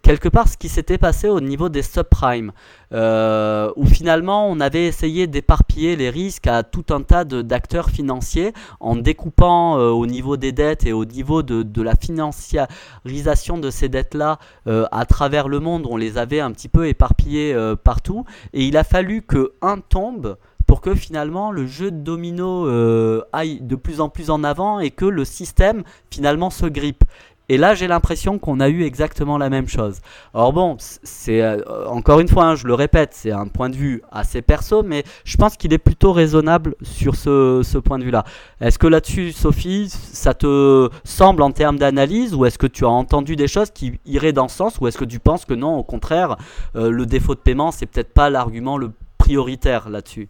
quelque 0.02 0.28
part 0.28 0.46
ce 0.46 0.56
qui 0.56 0.68
s'était 0.68 0.98
passé 0.98 1.28
au 1.28 1.40
niveau 1.40 1.68
des 1.68 1.82
subprimes, 1.82 2.52
euh, 2.92 3.72
où 3.74 3.86
finalement 3.86 4.48
on 4.48 4.60
avait 4.60 4.86
essayé 4.86 5.26
d'éparpiller 5.26 5.96
les 5.96 6.10
risques 6.10 6.46
à 6.46 6.62
tout 6.62 6.84
un 6.90 7.02
tas 7.02 7.24
d'acteurs 7.24 7.90
financiers 7.90 8.52
en 8.78 8.94
découpant 8.94 9.78
euh, 9.78 9.90
au 9.90 10.06
niveau 10.06 10.36
des 10.36 10.52
dettes 10.52 10.86
et 10.86 10.92
au 10.92 11.04
niveau 11.04 11.42
de, 11.42 11.82
la 11.82 11.96
financiarisation 11.96 13.58
de 13.58 13.70
ces 13.70 13.88
dettes-là 13.88 14.38
euh, 14.68 14.86
à 14.92 15.06
travers 15.06 15.48
le 15.48 15.58
monde. 15.58 15.86
On 15.90 15.96
les 15.96 16.16
avait 16.16 16.40
un 16.40 16.52
petit 16.52 16.68
peu 16.68 16.86
éparpillées 16.86 17.56
partout, 17.82 18.24
et 18.52 18.64
il 18.64 18.76
a 18.76 18.84
fallu 18.84 19.22
que 19.22 19.54
un 19.60 19.78
tombe 19.78 20.36
pour 20.66 20.80
que 20.80 20.94
finalement 20.94 21.50
le 21.52 21.66
jeu 21.66 21.90
de 21.90 21.98
domino 21.98 22.66
euh, 22.66 23.22
aille 23.32 23.60
de 23.60 23.76
plus 23.76 24.00
en 24.00 24.08
plus 24.08 24.30
en 24.30 24.44
avant 24.44 24.80
et 24.80 24.90
que 24.90 25.04
le 25.04 25.24
système 25.24 25.82
finalement 26.10 26.50
se 26.50 26.66
grippe. 26.66 27.04
Et 27.48 27.58
là, 27.58 27.74
j'ai 27.74 27.86
l'impression 27.86 28.38
qu'on 28.38 28.58
a 28.58 28.68
eu 28.68 28.82
exactement 28.82 29.38
la 29.38 29.50
même 29.50 29.68
chose. 29.68 30.00
Alors 30.34 30.52
bon, 30.52 30.76
c'est 30.80 31.42
euh, 31.42 31.60
encore 31.86 32.18
une 32.18 32.26
fois, 32.26 32.44
hein, 32.44 32.54
je 32.56 32.66
le 32.66 32.74
répète, 32.74 33.10
c'est 33.12 33.30
un 33.30 33.46
point 33.46 33.70
de 33.70 33.76
vue 33.76 34.02
assez 34.10 34.42
perso, 34.42 34.82
mais 34.82 35.04
je 35.24 35.36
pense 35.36 35.56
qu'il 35.56 35.72
est 35.72 35.78
plutôt 35.78 36.12
raisonnable 36.12 36.74
sur 36.82 37.14
ce, 37.14 37.60
ce 37.62 37.78
point 37.78 38.00
de 38.00 38.04
vue-là. 38.04 38.24
Est-ce 38.60 38.78
que 38.80 38.88
là-dessus, 38.88 39.30
Sophie, 39.30 39.88
ça 39.90 40.34
te 40.34 40.88
semble 41.04 41.42
en 41.42 41.52
termes 41.52 41.78
d'analyse, 41.78 42.34
ou 42.34 42.46
est-ce 42.46 42.58
que 42.58 42.66
tu 42.66 42.84
as 42.84 42.88
entendu 42.88 43.36
des 43.36 43.48
choses 43.48 43.70
qui 43.70 44.00
iraient 44.06 44.32
dans 44.32 44.48
ce 44.48 44.56
sens, 44.56 44.78
ou 44.80 44.88
est-ce 44.88 44.98
que 44.98 45.04
tu 45.04 45.20
penses 45.20 45.44
que 45.44 45.54
non, 45.54 45.76
au 45.76 45.84
contraire, 45.84 46.36
euh, 46.74 46.90
le 46.90 47.06
défaut 47.06 47.36
de 47.36 47.40
paiement, 47.40 47.70
c'est 47.70 47.86
peut-être 47.86 48.12
pas 48.12 48.28
l'argument 48.28 48.76
le 48.76 48.90
prioritaire 49.26 49.88
là-dessus? 49.88 50.28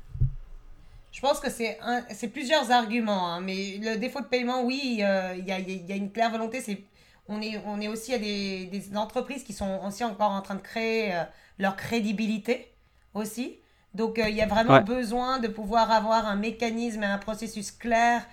Je 1.12 1.20
pense 1.20 1.38
que 1.40 1.50
c'est 1.50 1.78
c'est 2.10 2.28
plusieurs 2.28 2.70
arguments, 2.70 3.32
hein, 3.32 3.40
mais 3.40 3.78
le 3.82 3.96
défaut 3.96 4.20
de 4.20 4.26
paiement, 4.26 4.62
oui, 4.64 5.00
euh, 5.02 5.34
il 5.38 5.46
y, 5.46 5.52
a, 5.52 5.58
y, 5.58 5.92
a, 5.92 5.96
une 5.96 6.10
claire 6.10 6.30
volonté. 6.30 6.60
C'est 6.60 6.82
on 7.28 7.40
est, 7.42 7.60
on 7.66 7.80
est 7.80 7.88
aussi 7.88 8.14
à 8.14 8.18
des, 8.18 8.66
des, 8.66 8.96
entreprises 8.96 9.42
qui 9.42 9.52
sont 9.52 9.80
aussi 9.86 10.04
encore 10.04 10.30
en 10.30 10.42
train 10.42 10.54
de 10.54 10.60
créer 10.60 11.14
euh, 11.14 11.24
leur 11.58 11.76
crédibilité 11.76 12.72
aussi. 13.14 13.58
Donc 13.94 14.18
euh, 14.18 14.28
il 14.28 14.36
y 14.36 14.42
a 14.42 14.46
vraiment 14.46 14.80
besoin 14.80 15.38
de 15.40 15.48
pouvoir 15.48 15.90
avoir 15.90 16.26
un 16.26 16.36
mécanisme 16.36 17.02
et 17.02 17.06
un 17.06 17.18
processus 17.18 17.72
clair, 17.72 18.26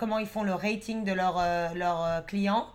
comment 0.00 0.18
ils 0.18 0.26
font 0.26 0.42
le 0.42 0.54
rating 0.54 1.04
de 1.04 1.12
leurs 1.12 1.40
leur 1.74 2.26
clients. 2.26 2.66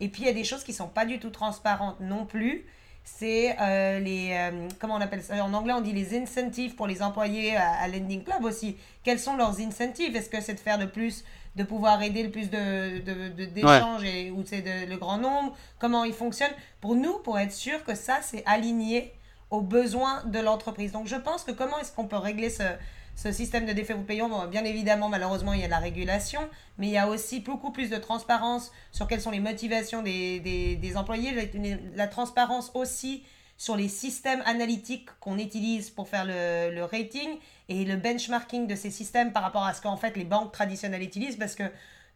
Et 0.00 0.08
puis 0.08 0.22
il 0.22 0.26
y 0.26 0.30
a 0.30 0.34
des 0.34 0.44
choses 0.44 0.62
qui 0.62 0.72
sont 0.72 0.88
pas 0.88 1.04
du 1.04 1.18
tout 1.18 1.30
transparentes 1.30 2.00
non 2.00 2.24
plus 2.24 2.66
c'est 3.08 3.56
euh, 3.60 4.00
les 4.00 4.30
euh, 4.32 4.68
comment 4.80 4.96
on 4.96 5.00
appelle 5.00 5.22
ça? 5.22 5.42
En 5.44 5.54
anglais 5.54 5.72
on 5.72 5.80
dit 5.80 5.92
les 5.92 6.18
incentives 6.18 6.74
pour 6.74 6.88
les 6.88 7.02
employés 7.02 7.56
à, 7.56 7.86
Lending 7.86 8.24
Club 8.24 8.44
aussi. 8.44 8.76
Quels 9.04 9.20
sont 9.20 9.36
leurs 9.36 9.60
incentives? 9.60 10.14
Est-ce 10.16 10.28
que 10.28 10.40
c'est 10.40 10.54
de 10.54 10.60
faire 10.60 10.76
de 10.76 10.86
plus 10.86 11.24
de 11.54 11.62
pouvoir 11.62 12.02
aider 12.02 12.24
le 12.24 12.30
plus 12.30 12.50
de 12.50 12.98
d'échanges 13.46 14.02
de, 14.02 14.32
ou 14.32 14.44
c'est 14.44 14.86
le 14.86 14.96
grand 14.96 15.18
nombre? 15.18 15.56
Comment 15.78 16.02
ils 16.02 16.12
fonctionnent? 16.12 16.54
Pour 16.80 16.96
nous 16.96 17.18
pour 17.20 17.38
être 17.38 17.52
sûr 17.52 17.84
que 17.84 17.94
ça 17.94 18.18
c'est 18.22 18.42
aligné 18.44 19.14
aux 19.50 19.60
besoins 19.60 20.24
de 20.24 20.40
l'entreprise. 20.40 20.90
Donc 20.90 21.06
je 21.06 21.16
pense 21.16 21.44
que 21.44 21.52
comment 21.52 21.78
est-ce 21.78 21.92
qu'on 21.92 22.08
peut 22.08 22.16
régler 22.16 22.50
ce 22.50 22.64
ce 23.16 23.32
système 23.32 23.64
de 23.64 23.72
défaut 23.72 23.94
payant, 24.06 24.46
bien 24.46 24.64
évidemment, 24.64 25.08
malheureusement, 25.08 25.54
il 25.54 25.60
y 25.60 25.64
a 25.64 25.66
de 25.66 25.70
la 25.70 25.78
régulation, 25.78 26.40
mais 26.78 26.86
il 26.88 26.92
y 26.92 26.98
a 26.98 27.08
aussi 27.08 27.40
beaucoup 27.40 27.72
plus 27.72 27.88
de 27.88 27.96
transparence 27.96 28.70
sur 28.92 29.08
quelles 29.08 29.22
sont 29.22 29.30
les 29.30 29.40
motivations 29.40 30.02
des, 30.02 30.38
des, 30.40 30.96
employés, 30.96 31.50
la, 31.94 32.06
transparence 32.06 32.70
aussi 32.74 33.24
sur 33.56 33.74
les 33.74 33.88
systèmes 33.88 34.42
analytiques 34.44 35.08
qu'on 35.18 35.38
utilise 35.38 35.88
pour 35.88 36.08
faire 36.08 36.26
le, 36.26 36.74
le, 36.74 36.84
rating 36.84 37.38
et 37.70 37.86
le 37.86 37.96
benchmarking 37.96 38.66
de 38.66 38.74
ces 38.74 38.90
systèmes 38.90 39.32
par 39.32 39.42
rapport 39.42 39.64
à 39.64 39.72
ce 39.72 39.80
qu'en 39.80 39.96
fait 39.96 40.14
les 40.14 40.24
banques 40.24 40.52
traditionnelles 40.52 41.02
utilisent 41.02 41.36
parce 41.38 41.54
que 41.54 41.64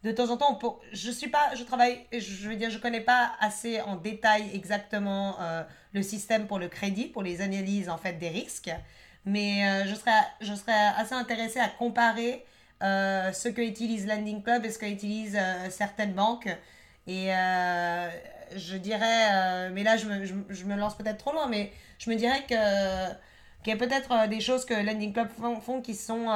de 0.03 0.13
temps 0.13 0.31
en 0.31 0.37
temps, 0.37 0.81
je 0.93 1.11
suis 1.11 1.29
pas, 1.29 1.55
je 1.55 1.63
travaille, 1.63 1.99
je 2.13 2.49
veux 2.49 2.57
dire, 2.57 2.71
je 2.71 2.79
connais 2.79 3.03
pas 3.03 3.33
assez 3.41 3.81
en 3.83 3.97
détail 3.97 4.51
exactement 4.55 5.37
euh, 5.41 5.63
le 5.93 6.03
système 6.03 6.47
pour 6.47 6.59
le 6.59 6.69
crédit, 6.69 7.07
pour 7.07 7.23
les 7.23 7.43
analyses 7.43 7.89
en 7.89 7.99
fait 7.99 8.15
des 8.15 8.29
risques. 8.29 8.71
Mais 9.27 9.65
euh, 9.65 9.87
je, 9.87 9.95
serais, 9.95 10.11
je 10.41 10.55
serais 10.55 10.73
assez 10.97 11.15
intéressée 11.15 11.61
à 11.61 11.69
comparer 11.69 12.45
euh, 12.83 13.33
ce 13.33 13.49
que 13.49 13.61
utilise 13.61 14.07
Landing 14.07 14.43
Club 14.43 14.65
et 14.65 14.71
ce 14.71 14.79
que 14.79 14.87
utilisent 14.87 15.39
euh, 15.39 15.71
certaines 15.71 16.15
banques. 16.15 16.49
Et 17.07 17.31
je 18.57 18.77
dirais, 18.77 19.71
mais 19.71 19.83
là 19.83 19.97
je 19.97 20.07
me, 20.07 20.25
je, 20.25 20.65
me 20.65 20.77
lance 20.77 20.97
peut-être 20.97 21.19
trop 21.19 21.33
loin, 21.33 21.49
mais 21.49 21.73
je 21.99 22.11
me 22.11 22.15
dirais 22.15 22.45
que 22.49 23.13
qu'il 23.63 23.73
y 23.73 23.77
a 23.77 23.77
peut-être 23.77 24.29
des 24.29 24.41
choses 24.41 24.65
que 24.65 24.75
Landing 24.75 25.13
Club 25.13 25.29
font, 25.61 25.81
qui 25.83 25.95
sont 25.95 26.27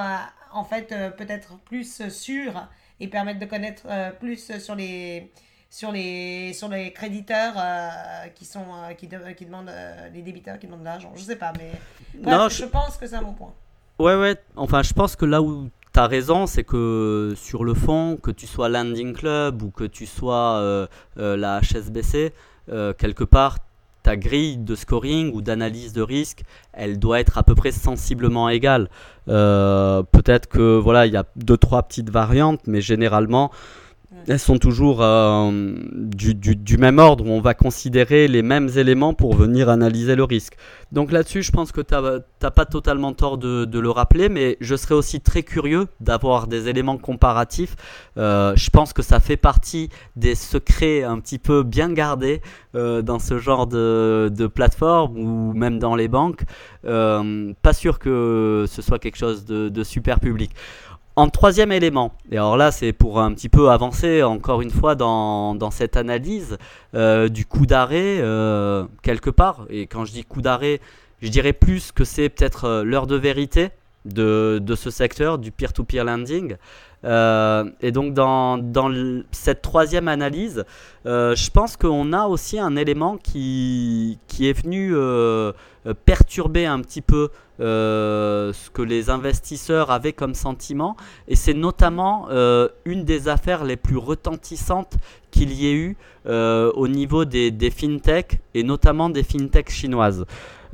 en 0.52 0.64
fait 0.64 0.88
peut-être 1.16 1.58
plus 1.60 2.08
sûres 2.08 2.68
et 2.98 3.06
permettent 3.06 3.38
de 3.38 3.46
connaître 3.46 3.86
plus 4.18 4.58
sur 4.58 4.74
les 4.74 5.30
sur 5.74 5.90
les, 5.90 6.52
sur 6.52 6.68
les 6.68 6.92
créditeurs 6.92 7.54
qui, 8.36 8.44
sont, 8.44 8.64
qui, 8.96 9.08
qui 9.36 9.44
demandent, 9.44 9.72
les 10.14 10.22
débiteurs 10.22 10.56
qui 10.60 10.66
demandent 10.66 10.80
de 10.80 10.84
l'argent. 10.84 11.10
Je 11.16 11.22
sais 11.22 11.34
pas, 11.34 11.52
mais 11.58 11.72
non, 12.22 12.48
je... 12.48 12.64
pense 12.66 12.96
que 12.96 13.08
c'est 13.08 13.16
un 13.16 13.22
bon 13.22 13.32
point. 13.32 13.52
Ouais, 13.98 14.14
ouais, 14.14 14.36
enfin, 14.54 14.84
je 14.84 14.92
pense 14.92 15.16
que 15.16 15.24
là 15.24 15.42
où 15.42 15.68
tu 15.92 15.98
as 15.98 16.06
raison, 16.06 16.46
c'est 16.46 16.62
que 16.62 17.34
sur 17.36 17.64
le 17.64 17.74
fond, 17.74 18.16
que 18.22 18.30
tu 18.30 18.46
sois 18.46 18.68
Landing 18.68 19.14
Club 19.14 19.62
ou 19.62 19.70
que 19.70 19.82
tu 19.82 20.06
sois 20.06 20.88
la 21.16 21.60
HSBC, 21.60 22.32
quelque 22.68 23.24
part, 23.24 23.58
ta 24.04 24.16
grille 24.16 24.58
de 24.58 24.76
scoring 24.76 25.32
ou 25.34 25.40
d'analyse 25.42 25.92
de 25.92 26.02
risque, 26.02 26.42
elle 26.72 27.00
doit 27.00 27.18
être 27.18 27.36
à 27.38 27.42
peu 27.42 27.56
près 27.56 27.72
sensiblement 27.72 28.48
égale. 28.48 28.88
Euh, 29.28 30.02
peut-être 30.04 30.46
que 30.46 30.76
voilà, 30.76 31.06
il 31.06 31.12
y 31.12 31.16
a 31.16 31.24
deux 31.34 31.56
trois 31.56 31.82
petites 31.82 32.10
variantes, 32.10 32.60
mais 32.66 32.80
généralement 32.80 33.50
elles 34.26 34.38
sont 34.38 34.58
toujours 34.58 35.02
euh, 35.02 35.50
du, 35.52 36.78
même 36.78 36.98
ordre 36.98 37.26
où 37.26 37.30
on 37.30 37.40
va 37.40 37.54
considérer 37.54 38.28
les 38.28 38.42
mêmes 38.42 38.70
éléments 38.76 39.14
pour 39.14 39.34
venir 39.34 39.68
analyser 39.68 40.16
le 40.16 40.24
risque. 40.24 40.54
Donc 40.92 41.12
là-dessus, 41.12 41.42
je 41.42 41.52
pense 41.52 41.72
que 41.72 41.80
tu 41.80 41.94
n'as 41.94 42.50
pas 42.50 42.64
totalement 42.64 43.12
tort 43.12 43.38
de, 43.38 43.78
le 43.78 43.90
rappeler, 43.90 44.28
mais 44.28 44.56
je 44.60 44.76
serais 44.76 44.94
aussi 44.94 45.20
très 45.20 45.42
curieux 45.42 45.88
d'avoir 46.00 46.46
des 46.46 46.68
éléments 46.68 46.96
comparatifs. 46.96 47.76
Euh, 48.16 48.54
je 48.56 48.70
pense 48.70 48.92
que 48.92 49.02
ça 49.02 49.20
fait 49.20 49.36
partie 49.36 49.90
des 50.16 50.34
secrets 50.34 51.02
un 51.02 51.18
petit 51.18 51.38
peu 51.38 51.62
bien 51.62 51.92
gardés 51.92 52.40
euh, 52.74 53.02
dans 53.02 53.18
ce 53.18 53.38
genre 53.38 53.66
de, 53.66 54.30
plateforme 54.54 55.18
ou 55.18 55.52
même 55.52 55.78
dans 55.78 55.96
les 55.96 56.08
banques. 56.08 56.44
pas 56.82 57.72
sûr 57.72 57.98
que 57.98 58.66
ce 58.68 58.82
soit 58.82 58.98
quelque 58.98 59.16
chose 59.16 59.44
de 59.44 59.84
super 59.84 60.20
public. 60.20 60.52
En 61.16 61.28
troisième 61.28 61.70
élément, 61.70 62.12
et 62.32 62.38
alors 62.38 62.56
là 62.56 62.72
c'est 62.72 62.92
pour 62.92 63.20
un 63.20 63.32
petit 63.32 63.48
peu 63.48 63.70
avancer 63.70 64.24
encore 64.24 64.62
une 64.62 64.70
fois 64.72 64.96
dans, 64.96 65.70
cette 65.70 65.96
analyse 65.96 66.58
euh, 66.96 67.28
du 67.28 67.46
coup 67.46 67.66
d'arrêt 67.66 68.18
euh, 68.18 68.84
quelque 69.02 69.30
part, 69.30 69.64
et 69.70 69.86
quand 69.86 70.04
je 70.04 70.10
dis 70.10 70.24
coup 70.24 70.42
d'arrêt, 70.42 70.80
je 71.22 71.28
dirais 71.28 71.52
plus 71.52 71.92
que 71.92 72.02
c'est 72.02 72.28
peut-être 72.28 72.64
euh, 72.64 72.82
l'heure 72.82 73.06
de 73.06 73.14
vérité 73.14 73.70
de, 74.04 74.74
ce 74.76 74.90
secteur, 74.90 75.38
du 75.38 75.50
peer-to-peer 75.50 76.04
lending. 76.04 76.56
et 77.04 77.92
donc 77.92 78.14
dans, 78.14 78.90
cette 79.32 79.62
troisième 79.62 80.08
analyse, 80.08 80.64
je 81.04 81.50
pense 81.50 81.76
qu'on 81.76 82.12
a 82.12 82.26
aussi 82.26 82.58
un 82.58 82.76
élément 82.76 83.16
qui, 83.16 84.18
qui 84.28 84.48
est 84.48 84.52
venu 84.52 84.94
perturber 86.04 86.66
un 86.66 86.80
petit 86.80 87.02
peu 87.02 87.30
euh, 87.60 88.52
ce 88.52 88.68
que 88.68 88.82
les 88.82 89.10
investisseurs 89.10 89.92
avaient 89.92 90.12
comme 90.12 90.34
sentiment. 90.34 90.96
Et 91.28 91.36
c'est 91.36 91.54
notamment 91.54 92.26
euh, 92.30 92.68
une 92.84 93.04
des 93.04 93.28
affaires 93.28 93.62
les 93.62 93.76
plus 93.76 93.96
retentissantes 93.96 94.94
qu'il 95.30 95.52
y 95.52 95.68
ait 95.68 95.74
eu 95.74 95.96
euh, 96.26 96.72
au 96.74 96.88
niveau 96.88 97.24
des, 97.24 97.52
des 97.52 97.70
fintechs 97.70 98.40
et 98.54 98.64
notamment 98.64 99.08
des 99.08 99.22
fintechs 99.22 99.70
chinoises. 99.70 100.24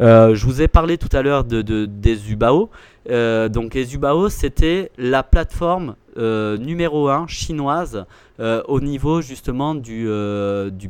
Je 0.00 0.44
vous 0.44 0.62
ai 0.62 0.68
parlé 0.68 0.98
tout 0.98 1.14
à 1.14 1.22
l'heure 1.22 1.44
de, 1.44 1.62
des 1.84 2.32
UBAO. 2.32 2.70
donc 3.06 3.74
les 3.74 3.86
c'était 4.30 4.90
la 4.98 5.22
plateforme 5.22 5.94
numéro 6.16 7.08
1 7.08 7.26
chinoise 7.26 8.06
au 8.38 8.80
niveau 8.80 9.20
justement 9.20 9.74
du 9.74 10.06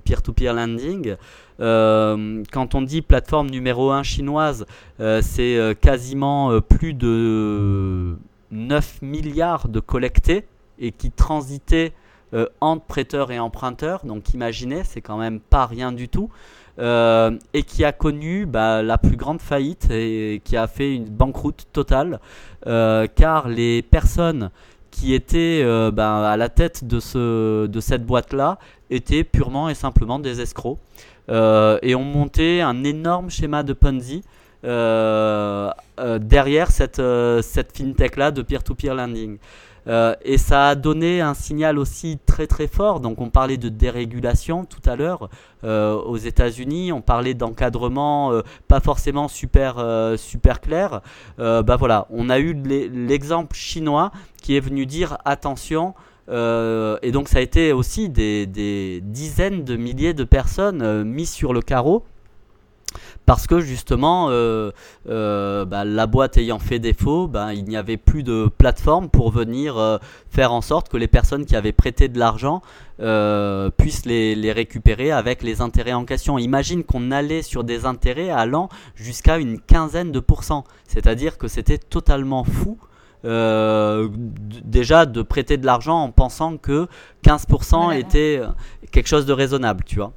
peer-to-peer 0.05 0.53
-peer 0.53 0.57
lending. 0.57 1.16
Euh, 1.61 2.42
quand 2.53 2.75
on 2.75 2.83
dit 2.83 3.03
plateforme 3.03 3.51
numéro 3.51 3.90
1 3.90 4.03
chinoise, 4.03 4.64
euh, 5.01 5.20
c'est 5.23 5.57
euh, 5.57 5.75
quasiment 5.75 6.61
plus 6.61 6.94
de 6.94 8.16
9 8.51 9.03
milliards 9.03 9.68
de 9.68 9.81
collectés 9.81 10.46
et 10.79 10.92
qui 10.92 11.11
transitaient 11.11 11.92
entre 12.61 12.85
prêteurs 12.85 13.33
et 13.33 13.40
emprunteurs. 13.40 14.07
Donc 14.07 14.35
imaginez, 14.35 14.83
c'est 14.85 15.01
quand 15.01 15.18
même 15.18 15.40
pas 15.40 15.66
rien 15.66 15.90
du 15.90 16.09
tout. 16.09 16.31
Et 16.79 17.63
qui 17.63 17.85
a 17.85 17.93
connu 17.93 18.47
bah, 18.47 18.83
la 18.83 18.97
plus 18.97 19.17
grande 19.17 19.43
faillite 19.43 19.91
et 19.91 20.41
qui 20.45 20.57
a 20.57 20.67
fait 20.67 20.95
une 20.95 21.05
banqueroute 21.05 21.67
totale, 21.73 22.21
car 22.65 23.49
les 23.49 23.83
personnes 23.83 24.51
qui 24.91 25.15
étaient 25.15 25.63
bah, 25.93 26.31
à 26.31 26.37
la 26.37 26.49
tête 26.49 26.85
de, 26.85 27.01
ce, 27.01 27.67
de 27.67 27.81
cette 27.81 28.07
boîte-là 28.07 28.59
étaient 28.89 29.25
purement 29.25 29.69
et 29.69 29.75
simplement 29.75 30.19
des 30.19 30.41
escrocs. 30.41 30.79
Euh, 31.31 31.79
et 31.83 31.95
ont 31.95 32.03
monté 32.03 32.61
un 32.61 32.83
énorme 32.83 33.31
schéma 33.31 33.63
de 33.63 33.73
Ponzi 33.73 34.23
euh, 34.65 35.71
euh, 36.01 36.19
derrière 36.19 36.71
cette, 36.71 37.01
cette 37.43 37.77
fintech-là 37.77 38.33
de 38.33 38.43
peer-to-peer 38.43 38.95
lending. 38.95 39.39
Et 39.87 40.38
ça 40.38 40.69
a 40.69 40.75
donné 40.75 41.21
un 41.21 41.35
signal 41.35 41.79
aussi 41.79 42.19
très 42.27 42.47
très 42.47 42.66
fort. 42.66 43.01
Donc 43.01 43.21
on 43.21 43.31
parlait 43.31 43.57
de 43.57 43.69
dérégulation 43.69 44.64
tout 44.64 44.83
à 44.88 44.97
l'heure 44.97 45.29
aux 45.62 46.16
États-Unis, 46.16 46.93
on 46.93 47.01
parlait 47.01 47.35
d'encadrement 47.35 48.33
pas 48.69 48.81
forcément 48.81 49.29
super 49.29 49.77
super 50.16 50.61
clair. 50.61 51.01
bah 51.38 51.77
voilà, 51.79 52.07
on 52.11 52.31
a 52.31 52.38
eu 52.38 52.55
l'exemple 52.55 53.57
chinois 53.57 54.12
qui 54.40 54.57
est 54.57 54.61
venu 54.61 54.87
dire 54.87 55.19
attention. 55.25 55.95
Euh, 56.31 56.99
et 57.03 57.11
donc 57.11 57.29
ça 57.29 57.38
a 57.38 57.40
été 57.40 57.73
aussi 57.73 58.09
des, 58.09 58.47
dizaines 59.03 59.64
de 59.64 59.77
milliers 59.77 60.14
de 60.14 60.25
personnes 60.25 60.83
euh, 60.83 61.05
mises 61.05 61.33
sur 61.33 61.53
le 61.53 61.61
carreau 61.61 62.05
parce 63.26 63.46
que 63.46 63.61
justement 63.61 64.29
euh, 64.31 64.72
bah, 65.07 65.85
la 65.85 66.07
boîte 66.07 66.37
ayant 66.37 66.59
fait 66.59 66.79
défaut, 66.79 67.29
bah, 67.29 67.55
il 67.55 67.64
n'y 67.64 67.76
avait 67.76 67.96
plus 67.96 68.22
de 68.22 68.50
plateforme 68.59 69.09
pour 69.09 69.31
venir 69.31 70.00
faire 70.31 70.53
en 70.53 70.61
sorte 70.61 70.88
que 70.88 70.96
les 70.96 71.09
personnes 71.09 71.44
qui 71.46 71.57
avaient 71.57 71.72
prêté 71.72 72.09
de 72.09 72.18
l'argent 72.18 72.62
puissent 73.79 74.07
les, 74.07 74.35
les, 74.35 74.53
récupérer 74.53 75.11
avec 75.11 75.42
les 75.42 75.61
intérêts 75.61 75.92
en 75.92 76.05
question. 76.05 76.38
Imagine 76.38 76.85
qu'on 76.85 77.11
allait 77.11 77.42
sur 77.42 77.64
des 77.64 77.87
intérêts 77.87 78.31
allant 78.31 78.68
jusqu'à 78.94 79.38
une 79.38 79.61
quinzaine 79.61 80.12
de 80.12 80.20
pourcents, 80.20 80.64
c'est-à-dire 80.87 81.38
que 81.38 81.48
c'était 81.48 81.79
totalement 81.79 82.44
fou 82.44 82.79
euh, 83.26 84.09
déjà 84.64 85.05
de 85.05 85.20
prêter 85.20 85.59
de 85.59 85.66
l'argent 85.66 85.98
en 86.03 86.11
pensant 86.11 86.57
que 86.57 86.87
15% 87.22 87.94
était 87.98 88.40
euh, 88.40 88.48
quelque 88.92 89.09
chose 89.09 89.26
de 89.26 89.35
raisonnable, 89.35 89.85
tu 89.85 89.96
vois. 89.96 90.12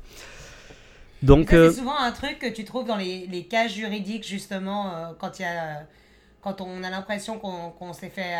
Donc, 1.23 1.47
c'est 1.49 1.55
euh, 1.55 1.71
souvent 1.71 1.97
un 1.97 2.11
truc 2.11 2.37
que 2.37 2.49
tu 2.49 2.65
trouves 2.65 2.85
dans 2.85 2.97
les, 2.97 3.25
les 3.27 3.45
cas 3.45 3.67
juridiques, 3.67 4.27
justement, 4.27 5.15
quand, 5.19 5.39
y 5.39 5.43
a, 5.43 5.87
quand 6.41 6.61
on 6.61 6.83
a 6.83 6.89
l'impression 6.89 7.39
qu'on 7.39 7.93
s'est 7.93 8.09
fait, 8.09 8.35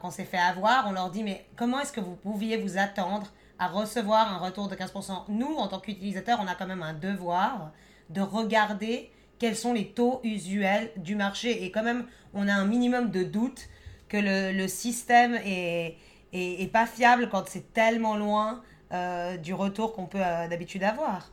qu'on 0.00 0.10
s'est 0.10 0.24
fait 0.24 0.38
avoir, 0.38 0.86
on 0.88 0.92
leur 0.92 1.10
dit, 1.10 1.22
mais 1.22 1.46
comment 1.56 1.78
est-ce 1.78 1.92
que 1.92 2.00
vous 2.00 2.16
pouviez 2.16 2.56
vous 2.56 2.78
attendre 2.78 3.28
à 3.58 3.68
recevoir 3.68 4.32
un 4.32 4.38
retour 4.38 4.68
de 4.68 4.74
15% 4.74 5.24
Nous, 5.28 5.54
en 5.56 5.68
tant 5.68 5.78
qu'utilisateurs, 5.78 6.40
on 6.42 6.48
a 6.48 6.54
quand 6.54 6.66
même 6.66 6.82
un 6.82 6.94
devoir 6.94 7.70
de 8.10 8.20
regarder 8.20 9.10
quels 9.38 9.56
sont 9.56 9.72
les 9.72 9.88
taux 9.88 10.20
usuels 10.24 10.90
du 10.96 11.16
marché. 11.16 11.64
Et 11.64 11.70
quand 11.70 11.82
même, 11.82 12.06
on 12.34 12.48
a 12.48 12.52
un 12.52 12.64
minimum 12.64 13.10
de 13.10 13.24
doute 13.24 13.68
que 14.08 14.16
le, 14.16 14.56
le 14.56 14.68
système 14.68 15.34
est, 15.44 15.96
est, 16.32 16.72
pas 16.72 16.86
fiable 16.86 17.28
quand 17.28 17.44
c'est 17.48 17.72
tellement 17.72 18.16
loin 18.16 18.62
euh, 18.92 19.36
du 19.36 19.54
retour 19.54 19.94
qu'on 19.94 20.06
peut 20.06 20.24
euh, 20.24 20.48
d'habitude 20.48 20.84
avoir. 20.84 21.30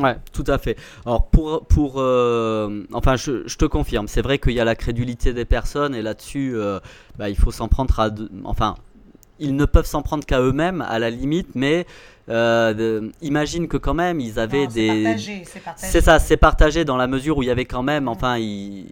Ouais, 0.00 0.16
tout 0.32 0.44
à 0.46 0.58
fait. 0.58 0.76
Alors 1.06 1.28
pour 1.28 1.66
pour 1.66 1.94
euh, 1.98 2.84
enfin 2.92 3.16
je, 3.16 3.46
je, 3.46 3.56
te 3.56 3.64
confirme, 3.64 4.08
c'est 4.08 4.22
vrai 4.22 4.38
qu'il 4.38 4.52
y 4.52 4.60
a 4.60 4.64
la 4.64 4.74
crédulité 4.74 5.32
des 5.32 5.44
personnes 5.44 5.94
et 5.94 6.02
là-dessus 6.02 6.56
bah, 7.18 7.28
il 7.28 7.36
faut 7.36 7.52
s'en 7.52 7.68
prendre 7.68 8.00
à 8.00 8.10
enfin 8.44 8.76
ils 9.38 9.56
ne 9.56 9.64
peuvent 9.64 9.86
s'en 9.86 10.02
prendre 10.02 10.24
qu'à 10.24 10.40
eux-mêmes 10.40 10.82
à 10.82 10.98
la 10.98 11.10
limite, 11.10 11.48
mais 11.54 11.86
euh, 12.30 13.10
imagine 13.20 13.68
que 13.68 13.76
quand 13.76 13.94
même 13.94 14.18
ils 14.18 14.38
avaient 14.38 14.66
des. 14.66 15.16
C'est 15.76 16.00
ça, 16.00 16.18
c'est 16.18 16.36
partagé 16.36 16.84
dans 16.84 16.96
la 16.96 17.06
mesure 17.06 17.38
où 17.38 17.42
il 17.42 17.46
y 17.46 17.50
avait 17.50 17.64
quand 17.66 17.82
même, 17.82 18.08
enfin, 18.08 18.38
ils, 18.38 18.86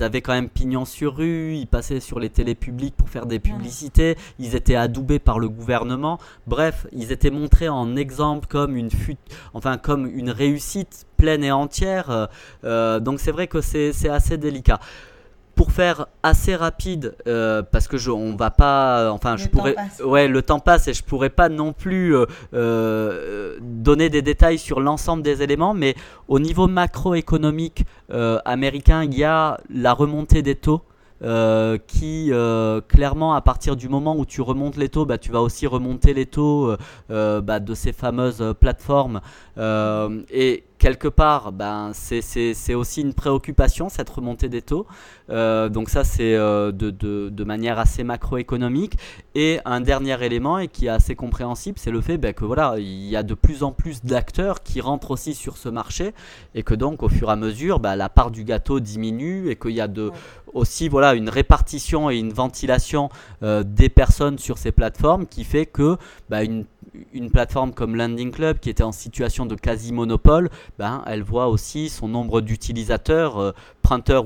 avaient 0.00 0.20
quand 0.20 0.34
même 0.34 0.48
pignon 0.48 0.84
sur 0.84 1.16
rue, 1.16 1.54
ils 1.54 1.66
passaient 1.66 2.00
sur 2.00 2.20
les 2.20 2.28
télés 2.28 2.54
publiques 2.54 2.94
pour 2.96 3.08
faire 3.08 3.26
des 3.26 3.38
publicités, 3.38 4.16
ils 4.38 4.54
étaient 4.54 4.76
adoubés 4.76 5.18
par 5.18 5.38
le 5.38 5.48
gouvernement. 5.48 6.18
Bref, 6.46 6.86
ils 6.92 7.12
étaient 7.12 7.30
montrés 7.30 7.68
en 7.68 7.96
exemple 7.96 8.46
comme 8.48 8.76
une 8.76 8.90
fut, 8.90 9.16
enfin 9.54 9.78
comme 9.78 10.06
une 10.06 10.30
réussite 10.30 11.06
pleine 11.16 11.44
et 11.44 11.52
entière. 11.52 12.28
Euh, 12.64 13.00
donc 13.00 13.20
c'est 13.20 13.32
vrai 13.32 13.46
que 13.46 13.60
c'est 13.60 14.08
assez 14.08 14.36
délicat 14.36 14.78
pour 15.54 15.72
faire 15.72 16.06
assez 16.22 16.56
rapide, 16.56 17.14
euh, 17.26 17.62
parce 17.62 17.86
que 17.86 17.96
je, 17.96 18.10
on 18.10 18.34
va 18.34 18.50
pas, 18.50 19.10
enfin, 19.12 19.36
je 19.36 19.48
pourrais, 19.48 19.76
ouais, 20.04 20.26
le 20.26 20.42
temps 20.42 20.58
passe 20.58 20.88
et 20.88 20.94
je 20.94 21.04
pourrais 21.04 21.30
pas 21.30 21.48
non 21.48 21.72
plus 21.72 22.16
euh, 22.16 22.26
euh, 22.54 23.58
donner 23.60 24.10
des 24.10 24.22
détails 24.22 24.58
sur 24.58 24.80
l'ensemble 24.80 25.22
des 25.22 25.42
éléments, 25.42 25.74
mais 25.74 25.94
au 26.28 26.38
niveau 26.38 26.66
macroéconomique 26.66 27.84
américain, 28.44 29.04
il 29.04 29.14
y 29.16 29.24
a 29.24 29.60
la 29.70 29.92
remontée 29.92 30.42
des 30.42 30.54
taux. 30.54 30.82
qui 31.86 32.32
clairement 32.88 33.34
à 33.34 33.40
partir 33.40 33.76
du 33.76 33.88
moment 33.88 34.16
où 34.16 34.26
tu 34.26 34.40
remontes 34.42 34.76
les 34.76 34.88
taux, 34.88 35.06
bah, 35.06 35.18
tu 35.18 35.30
vas 35.30 35.40
aussi 35.40 35.66
remonter 35.66 36.14
les 36.14 36.26
taux 36.26 36.74
bah, 37.08 37.60
de 37.60 37.74
ces 37.74 37.92
fameuses 37.92 38.54
plateformes 38.60 39.20
et 39.56 40.64
quelque 40.84 41.08
part, 41.08 41.52
ben, 41.52 41.92
c'est 41.94 42.74
aussi 42.74 43.00
une 43.00 43.14
préoccupation, 43.14 43.88
cette 43.88 44.10
remontée 44.10 44.50
des 44.50 44.60
taux. 44.60 44.86
Euh, 45.30 45.70
donc 45.70 45.88
ça, 45.88 46.04
c'est 46.04 46.34
euh, 46.34 46.72
de, 46.72 47.44
manière 47.44 47.78
assez 47.78 48.04
macroéconomique. 48.04 48.98
Et 49.34 49.58
un 49.64 49.80
dernier 49.80 50.22
élément 50.24 50.58
et 50.58 50.68
qui 50.68 50.86
est 50.86 50.90
assez 50.90 51.16
compréhensible, 51.16 51.78
c'est 51.78 51.90
le 51.90 52.00
fait 52.00 52.18
ben, 52.18 52.32
que 52.32 52.44
voilà, 52.44 52.76
il 52.78 53.08
y 53.08 53.16
a 53.16 53.24
de 53.24 53.34
plus 53.34 53.64
en 53.64 53.72
plus 53.72 54.04
d'acteurs 54.04 54.62
qui 54.62 54.80
rentrent 54.80 55.10
aussi 55.10 55.34
sur 55.34 55.56
ce 55.56 55.68
marché 55.68 56.14
et 56.54 56.62
que 56.62 56.74
donc 56.74 57.02
au 57.02 57.08
fur 57.08 57.28
et 57.28 57.32
à 57.32 57.36
mesure, 57.36 57.80
ben, 57.80 57.96
la 57.96 58.08
part 58.08 58.30
du 58.30 58.44
gâteau 58.44 58.78
diminue 58.78 59.50
et 59.50 59.56
qu'il 59.56 59.72
y 59.72 59.80
a 59.80 59.88
de, 59.88 60.12
aussi 60.52 60.88
voilà 60.88 61.14
une 61.14 61.28
répartition 61.28 62.10
et 62.10 62.16
une 62.16 62.32
ventilation 62.32 63.08
euh, 63.42 63.64
des 63.64 63.88
personnes 63.88 64.38
sur 64.38 64.56
ces 64.56 64.70
plateformes 64.70 65.26
qui 65.26 65.42
fait 65.42 65.66
que 65.66 65.96
ben, 66.28 66.42
une 66.42 66.64
une 67.12 67.30
plateforme 67.30 67.72
comme 67.72 67.96
Landing 67.96 68.30
Club 68.30 68.58
qui 68.58 68.70
était 68.70 68.82
en 68.82 68.92
situation 68.92 69.46
de 69.46 69.54
quasi-monopole, 69.54 70.50
ben, 70.78 71.02
elle 71.06 71.22
voit 71.22 71.48
aussi 71.48 71.88
son 71.88 72.08
nombre 72.08 72.40
d'utilisateurs, 72.40 73.38
euh, 73.38 73.52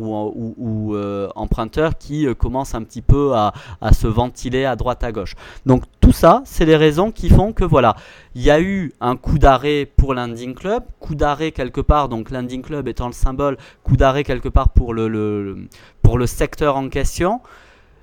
ou, 0.00 0.54
ou, 0.56 0.94
euh, 0.94 1.28
emprunteurs, 1.34 1.98
qui 1.98 2.26
euh, 2.26 2.34
commence 2.34 2.74
un 2.74 2.82
petit 2.82 3.02
peu 3.02 3.34
à, 3.34 3.52
se 3.92 4.06
ventiler 4.06 4.64
à 4.64 4.76
droite 4.76 5.04
à 5.04 5.12
gauche. 5.12 5.34
Donc 5.66 5.84
tout 6.00 6.12
ça, 6.12 6.42
c'est 6.44 6.64
les 6.64 6.76
raisons 6.76 7.10
qui 7.10 7.28
font 7.28 7.52
que 7.52 7.64
voilà, 7.64 7.96
il 8.34 8.42
y 8.42 8.50
a 8.50 8.60
eu 8.60 8.92
un 9.00 9.16
coup 9.16 9.38
d'arrêt 9.38 9.88
pour 9.96 10.14
Landing 10.14 10.54
Club, 10.54 10.84
coup 11.00 11.14
d'arrêt 11.14 11.52
quelque 11.52 11.80
part, 11.80 12.08
donc 12.08 12.30
Landing 12.30 12.62
Club 12.62 12.88
étant 12.88 13.06
le 13.06 13.12
symbole, 13.12 13.56
coup 13.82 13.96
d'arrêt 13.96 14.24
quelque 14.24 14.48
part 14.48 14.70
pour 14.70 14.94
le, 14.94 15.68
pour 16.02 16.18
le 16.18 16.26
secteur 16.26 16.76
en 16.76 16.88
question. 16.88 17.40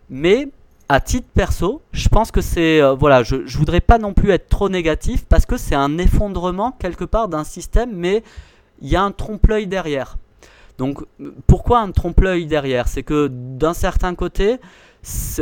Mais 0.09 0.49
à 0.87 0.99
titre 0.99 1.27
perso, 1.33 1.81
je 1.91 2.09
pense 2.09 2.31
que 2.31 2.41
c'est 2.41 2.81
euh, 2.81 2.93
voilà, 2.93 3.23
je, 3.23 3.45
je 3.47 3.57
voudrais 3.57 3.81
pas 3.81 3.97
non 3.97 4.13
plus 4.13 4.31
être 4.31 4.49
trop 4.49 4.69
négatif 4.69 5.25
parce 5.25 5.45
que 5.45 5.57
c'est 5.57 5.75
un 5.75 5.97
effondrement 5.97 6.71
quelque 6.73 7.05
part 7.05 7.27
d'un 7.27 7.43
système, 7.43 7.91
mais 7.93 8.23
il 8.81 8.89
y 8.89 8.95
a 8.95 9.01
un 9.01 9.11
trompe-l'œil 9.11 9.67
derrière. 9.67 10.17
Donc 10.77 11.03
pourquoi 11.47 11.79
un 11.79 11.91
trompe-l'œil 11.91 12.45
derrière? 12.45 12.88
C'est 12.88 13.03
que 13.03 13.27
d'un 13.27 13.73
certain 13.73 14.15
côté, 14.15 14.59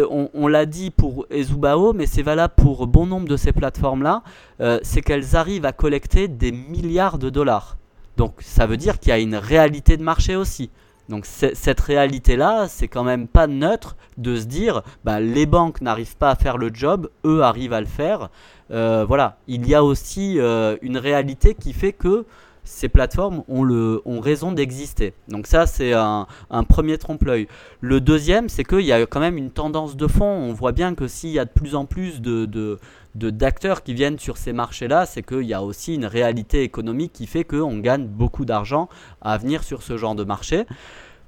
on, 0.10 0.48
l'a 0.48 0.66
dit 0.66 0.92
pour 0.92 1.26
Ezubao, 1.30 1.94
mais 1.94 2.06
c'est 2.06 2.22
valable 2.22 2.54
pour 2.58 2.86
bon 2.88 3.06
nombre 3.06 3.28
de 3.28 3.38
ces 3.38 3.52
plateformes-là, 3.52 4.24
euh, 4.62 4.80
c'est 4.84 5.02
qu'elles 5.02 5.36
arrivent 5.36 5.66
à 5.66 5.72
collecter 5.72 6.28
des 6.28 6.52
milliards 6.52 7.18
de 7.18 7.30
dollars. 7.30 7.78
Donc 8.18 8.36
ça 8.40 8.68
veut 8.68 8.78
dire 8.78 9.00
qu'il 9.00 9.10
y 9.10 9.14
a 9.14 9.20
une 9.20 9.36
réalité 9.36 9.98
de 9.98 10.04
marché 10.04 10.36
aussi. 10.36 10.70
Donc 11.10 11.26
cette 11.26 11.82
réalité-là, 11.82 12.68
c'est 12.70 12.88
quand 12.88 13.04
même 13.04 13.28
pas 13.28 13.48
neutre 13.48 13.98
de 14.18 14.38
se 14.38 14.46
dire, 14.46 14.84
bah, 15.04 15.20
les 15.20 15.46
banques 15.46 15.82
n'arrivent 15.82 16.16
pas 16.16 16.32
à 16.32 16.36
faire 16.36 16.58
le 16.58 16.72
job, 16.74 17.10
eux 17.26 17.44
arrivent 17.44 17.74
à 17.74 17.82
le 17.82 17.88
faire. 17.88 18.30
Euh, 18.72 19.04
voilà, 19.06 19.38
il 19.48 19.68
y 19.68 19.76
a 19.76 19.84
aussi 19.84 20.40
euh, 20.40 20.78
une 20.82 20.98
réalité 20.98 21.56
qui 21.56 21.74
fait 21.74 21.92
que 21.92 22.26
ces 22.64 22.88
plateformes 22.90 23.44
ont, 23.48 23.64
le, 23.64 24.02
ont 24.06 24.20
raison 24.20 24.52
d'exister. 24.52 25.14
Donc 25.28 25.48
ça, 25.48 25.66
c'est 25.68 25.94
un, 25.94 26.28
premier 26.68 26.98
trompe-l'œil. 26.98 27.48
Le 27.82 28.00
deuxième, 28.00 28.50
c'est 28.50 28.64
qu'il 28.64 28.82
y 28.82 28.92
a 28.92 29.06
quand 29.06 29.20
même 29.20 29.38
une 29.38 29.52
tendance 29.52 29.98
de 29.98 30.08
fond. 30.08 30.26
On 30.26 30.54
voit 30.54 30.72
bien 30.72 30.96
que 30.96 31.08
s'il 31.08 31.32
y 31.32 31.40
a 31.40 31.46
de 31.46 31.50
plus 31.50 31.76
en 31.76 31.86
plus 31.86 32.22
de, 32.22 32.80
d'acteurs 33.16 33.84
qui 33.84 33.94
viennent 33.94 34.20
sur 34.20 34.38
ces 34.38 34.54
marchés-là, 34.54 35.06
c'est 35.06 35.24
qu'il 35.24 35.44
y 35.44 35.54
a 35.54 35.62
aussi 35.62 35.96
une 35.96 36.06
réalité 36.06 36.64
économique 36.64 37.14
qui 37.14 37.28
fait 37.28 37.44
qu'on 37.44 37.80
gagne 37.80 38.08
beaucoup 38.08 38.46
d'argent 38.46 38.88
à 39.22 39.38
venir 39.38 39.64
sur 39.64 39.84
ce 39.84 39.98
genre 39.98 40.16
de 40.16 40.24
marché. 40.24 40.66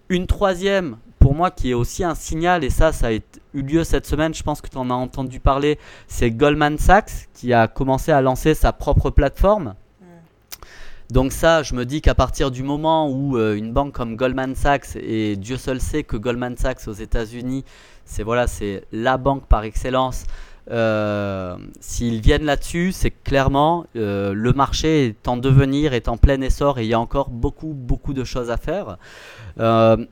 Une 0.08 0.28
troisième, 0.28 0.98
pour 1.20 1.34
moi, 1.34 1.52
qui 1.52 1.72
est 1.72 1.74
aussi 1.74 2.04
un 2.04 2.16
signal, 2.16 2.64
et 2.64 2.70
ça, 2.70 2.92
ça 2.92 3.08
a 3.08 3.14
eu 3.14 3.22
lieu 3.54 3.84
cette 3.84 4.06
semaine, 4.06 4.34
je 4.34 4.44
pense 4.44 4.62
que 4.62 4.70
tu 4.70 4.78
en 4.78 4.90
as 4.90 4.94
entendu 4.94 5.40
parler, 5.40 5.80
c'est 6.08 6.30
Goldman 6.30 6.78
Sachs 6.78 7.28
qui 7.34 7.54
a 7.54 7.68
commencé 7.68 8.12
à 8.12 8.22
lancer 8.22 8.54
sa 8.54 8.72
propre 8.72 9.10
plateforme. 9.10 9.74
Donc 11.12 11.32
ça, 11.32 11.62
je 11.62 11.76
me 11.76 11.86
dis 11.86 12.02
qu'à 12.02 12.16
partir 12.16 12.50
du 12.50 12.64
moment 12.64 13.10
où 13.10 13.38
euh, 13.38 13.56
une 13.56 13.72
banque 13.72 13.94
comme 13.94 14.16
Goldman 14.16 14.56
Sachs, 14.56 14.96
et 14.96 15.36
Dieu 15.36 15.58
seul 15.58 15.80
sait 15.80 16.04
que 16.04 16.18
Goldman 16.18 16.58
Sachs 16.58 16.88
aux 16.88 16.94
États-Unis, 16.94 17.64
c'est 18.06 18.24
voilà, 18.24 18.48
la 18.92 19.18
banque 19.18 19.46
par 19.48 19.64
excellence, 19.64 20.26
euh, 20.72 21.58
s'ils 21.80 22.22
viennent 22.22 22.46
là-dessus, 22.46 22.92
c'est 22.92 23.12
clairement 23.12 23.86
euh, 23.96 24.34
le 24.34 24.52
marché 24.52 25.06
est 25.06 25.28
en 25.28 25.38
devenir, 25.38 25.94
est 25.94 26.08
en 26.08 26.18
plein 26.18 26.42
essor 26.42 26.80
et 26.80 26.86
il 26.86 26.88
y 26.88 26.96
a 26.96 27.00
encore 27.00 27.30
beaucoup, 27.30 27.74
beaucoup 27.76 28.14
de 28.16 28.24
choses 28.24 28.50
à 28.50 28.58
faire. 28.58 28.98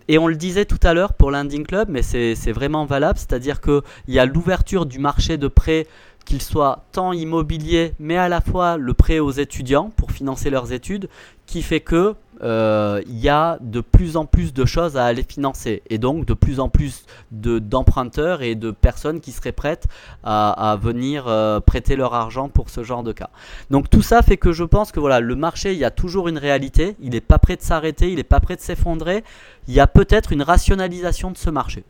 Et 0.07 0.17
on 0.19 0.27
le 0.27 0.35
disait 0.35 0.65
tout 0.65 0.79
à 0.83 0.93
l'heure 0.93 1.13
pour 1.13 1.31
Landing 1.31 1.65
Club, 1.65 1.89
mais 1.89 2.03
c'est 2.03 2.51
vraiment 2.51 2.85
valable, 2.85 3.17
c'est-à-dire 3.17 3.61
qu'il 3.61 3.81
y 4.07 4.19
a 4.19 4.25
l'ouverture 4.25 4.85
du 4.85 4.99
marché 4.99 5.37
de 5.37 5.47
prêt 5.47 5.87
qu'il 6.25 6.41
soit 6.41 6.83
tant 6.91 7.13
immobilier, 7.13 7.93
mais 7.99 8.17
à 8.17 8.29
la 8.29 8.41
fois 8.41 8.77
le 8.77 8.93
prêt 8.93 9.19
aux 9.19 9.31
étudiants 9.31 9.91
pour 9.95 10.11
financer 10.11 10.49
leurs 10.49 10.71
études, 10.71 11.09
qui 11.45 11.61
fait 11.61 11.81
que 11.81 12.15
euh, 12.41 13.01
il 13.07 13.19
y 13.19 13.29
a 13.29 13.57
de 13.61 13.79
plus 13.79 14.17
en 14.17 14.25
plus 14.25 14.53
de 14.53 14.65
choses 14.65 14.97
à 14.97 15.05
aller 15.05 15.23
financer 15.23 15.83
et 15.89 15.97
donc 15.97 16.25
de 16.25 16.33
plus 16.33 16.59
en 16.59 16.67
plus 16.67 17.05
d'emprunteurs 17.31 18.41
et 18.41 18.55
de 18.55 18.71
personnes 18.71 19.21
qui 19.21 19.31
seraient 19.31 19.51
prêtes 19.51 19.85
à, 20.23 20.77
venir 20.81 21.25
euh, 21.27 21.59
prêter 21.59 21.95
leur 21.95 22.13
argent 22.13 22.49
pour 22.49 22.69
ce 22.69 22.83
genre 22.83 23.03
de 23.03 23.11
cas. 23.11 23.29
Donc 23.69 23.89
tout 23.89 24.01
ça 24.01 24.21
fait 24.21 24.37
que 24.37 24.51
je 24.51 24.63
pense 24.63 24.91
que 24.91 24.99
voilà, 24.99 25.19
le 25.19 25.35
marché, 25.35 25.73
il 25.73 25.79
y 25.79 25.85
a 25.85 25.91
toujours 25.91 26.27
une 26.27 26.37
réalité, 26.37 26.95
il 27.01 27.11
n'est 27.11 27.21
pas 27.21 27.37
prêt 27.37 27.55
de 27.55 27.61
s'arrêter, 27.61 28.09
il 28.09 28.15
n'est 28.15 28.23
pas 28.23 28.39
prêt 28.39 28.55
de 28.55 28.61
s'effondrer, 28.61 29.23
il 29.67 29.73
y 29.73 29.79
a 29.79 29.87
peut-être 29.87 30.33
une 30.33 30.41
rationalisation 30.41 31.31
de 31.31 31.37
ce 31.37 31.49
marché. 31.49 31.83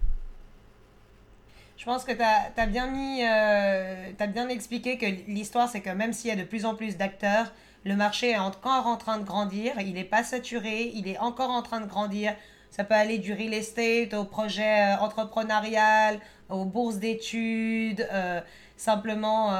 Je 1.83 1.85
pense 1.85 2.05
que 2.05 2.13
tu 2.13 2.21
as, 2.21 2.65
bien 2.65 2.87
mis, 2.87 3.25
euh, 3.25 4.27
bien 4.29 4.47
expliqué 4.47 4.97
que 4.97 5.05
l'histoire, 5.29 5.67
c'est 5.67 5.81
que 5.81 5.89
même 5.89 6.13
s'il 6.13 6.29
y 6.29 6.31
a 6.31 6.37
de 6.37 6.47
plus 6.47 6.65
en 6.65 6.75
plus 6.75 6.95
d'acteurs, 6.95 7.51
le 7.83 7.97
marché 7.97 8.29
est 8.29 8.37
encore 8.37 8.87
en 8.87 8.95
train 8.95 9.17
de 9.17 9.25
grandir, 9.25 9.73
il 9.81 9.95
n'est 9.95 10.05
pas 10.05 10.23
saturé, 10.23 10.93
il 10.95 11.09
est 11.09 11.17
encore 11.17 11.49
en 11.49 11.61
train 11.61 11.81
de 11.81 11.85
grandir. 11.85 12.35
Ça 12.71 12.85
peut 12.85 12.93
aller 12.93 13.17
du 13.17 13.33
real 13.33 13.53
estate 13.53 14.13
au 14.13 14.23
projet 14.23 14.93
euh, 14.93 14.97
entrepreneurial, 15.01 16.21
aux 16.47 16.63
bourses 16.63 16.99
d'études, 16.99 18.07
euh, 18.13 18.39
simplement 18.77 19.51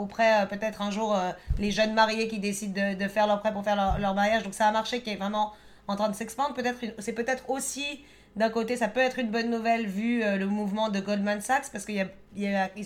auprès 0.00 0.48
peut-être 0.48 0.82
un 0.82 0.90
jour 0.90 1.16
les 1.60 1.70
jeunes 1.70 1.94
mariés 1.94 2.26
qui 2.26 2.40
décident 2.40 2.94
de, 2.98 3.06
faire 3.08 3.28
leur 3.28 3.38
prêt 3.38 3.52
pour 3.52 3.62
faire 3.62 3.98
leur, 4.00 4.14
mariage. 4.14 4.42
Donc 4.42 4.54
c'est 4.54 4.64
un 4.64 4.72
marché 4.72 5.00
qui 5.00 5.10
est 5.10 5.16
vraiment 5.16 5.52
en 5.86 5.94
train 5.94 6.08
de 6.08 6.16
s'expandre. 6.16 6.54
Peut-être 6.54 6.78
c'est 6.98 7.12
peut-être 7.12 7.50
aussi 7.50 8.04
d'un 8.36 8.50
côté 8.50 8.76
ça 8.76 8.88
peut 8.88 9.00
être 9.00 9.18
une 9.18 9.30
bonne 9.30 9.50
nouvelle 9.50 9.86
vu 9.86 10.20
le 10.20 10.46
mouvement 10.46 10.88
de 10.88 11.00
Goldman 11.00 11.40
Sachs 11.40 11.70
parce 11.70 11.84
qu'ils 11.84 12.08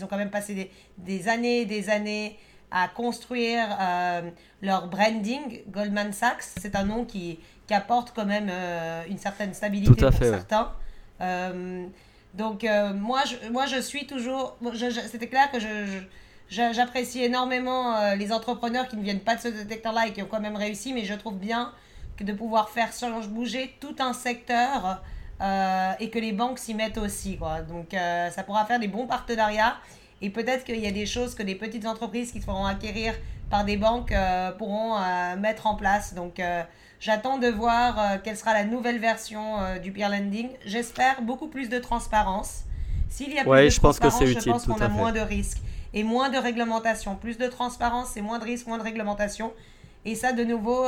ont 0.04 0.06
quand 0.08 0.16
même 0.16 0.30
passé 0.30 0.54
des, 0.54 0.70
des 0.98 1.28
années, 1.28 1.64
des 1.64 1.88
années 1.90 2.36
à 2.70 2.88
construire 2.88 3.64
euh, 3.80 4.30
leur 4.62 4.88
branding. 4.88 5.62
Goldman 5.68 6.12
Sachs, 6.12 6.42
c'est 6.42 6.74
un 6.76 6.84
nom 6.84 7.04
qui, 7.04 7.38
qui 7.66 7.74
apporte 7.74 8.12
quand 8.14 8.26
même 8.26 8.48
euh, 8.50 9.02
une 9.08 9.18
certaine 9.18 9.54
stabilité 9.54 9.94
pour 9.94 10.12
certains. 10.12 10.72
Euh, 11.20 11.86
donc 12.34 12.66
moi, 12.94 13.22
je, 13.24 13.50
moi, 13.50 13.64
je 13.64 13.80
suis 13.80 14.06
toujours... 14.06 14.58
C'était 15.10 15.28
clair 15.28 15.50
que 15.50 15.58
je, 15.58 16.02
j'apprécie 16.50 17.22
énormément 17.22 18.14
les 18.14 18.30
entrepreneurs 18.30 18.88
qui 18.88 18.96
ne 18.98 19.02
viennent 19.02 19.20
pas 19.20 19.36
de 19.36 19.40
ce 19.40 19.48
secteur-là 19.50 20.08
et 20.08 20.12
qui 20.12 20.20
ont 20.20 20.28
quand 20.30 20.40
même 20.40 20.56
réussi, 20.56 20.92
mais 20.92 21.06
je 21.06 21.14
trouve 21.14 21.38
bien 21.38 21.72
que 22.18 22.24
de 22.24 22.34
pouvoir 22.34 22.68
faire 22.68 22.90
bouger 23.30 23.74
tout 23.80 23.96
un 24.00 24.12
secteur 24.12 25.02
et 25.40 26.10
que 26.10 26.18
les 26.18 26.32
banques 26.32 26.58
s'y 26.58 26.74
mettent 26.74 26.98
aussi. 26.98 27.36
Quoi. 27.36 27.60
Donc 27.62 27.88
ça 27.92 28.42
pourra 28.42 28.64
faire 28.64 28.78
des 28.78 28.88
bons 28.88 29.06
partenariats 29.06 29.76
et 30.22 30.30
peut-être 30.30 30.64
qu'il 30.64 30.78
y 30.78 30.86
a 30.86 30.92
des 30.92 31.06
choses 31.06 31.34
que 31.34 31.42
les 31.42 31.54
petites 31.54 31.86
entreprises 31.86 32.32
qui 32.32 32.40
se 32.40 32.46
feront 32.46 32.64
acquérir 32.64 33.14
par 33.50 33.64
des 33.64 33.76
banques 33.76 34.12
euh, 34.12 34.50
pourront 34.52 34.96
euh, 34.96 35.36
mettre 35.36 35.66
en 35.66 35.74
place. 35.74 36.14
Donc, 36.14 36.40
euh, 36.40 36.62
j'attends 37.00 37.38
de 37.38 37.48
voir 37.48 38.22
quelle 38.22 38.36
sera 38.36 38.54
la 38.54 38.64
nouvelle 38.64 38.98
version 38.98 39.78
du 39.82 39.92
peer 39.92 40.08
lending. 40.08 40.48
J'espère 40.64 41.22
beaucoup 41.22 41.48
plus 41.48 41.68
de 41.68 41.78
transparence. 41.78 42.62
S'il 43.08 43.32
y 43.32 43.38
a 43.38 43.44
plus 43.44 43.50
de 43.50 43.68
je 43.68 43.78
transparence, 43.78 44.18
pense 44.18 44.28
je 44.28 44.50
pense 44.50 44.66
qu'on 44.66 44.80
a 44.80 44.88
moins 44.88 45.12
de 45.12 45.20
risques 45.20 45.58
et 45.92 46.02
moins 46.02 46.30
de 46.30 46.38
réglementation. 46.38 47.14
Plus 47.14 47.38
de 47.38 47.46
transparence, 47.46 48.08
c'est 48.14 48.22
moins 48.22 48.38
de 48.38 48.44
risques, 48.44 48.66
moins 48.66 48.78
de 48.78 48.82
réglementation. 48.82 49.52
Et 50.04 50.14
ça, 50.14 50.32
de 50.32 50.44
nouveau, 50.44 50.86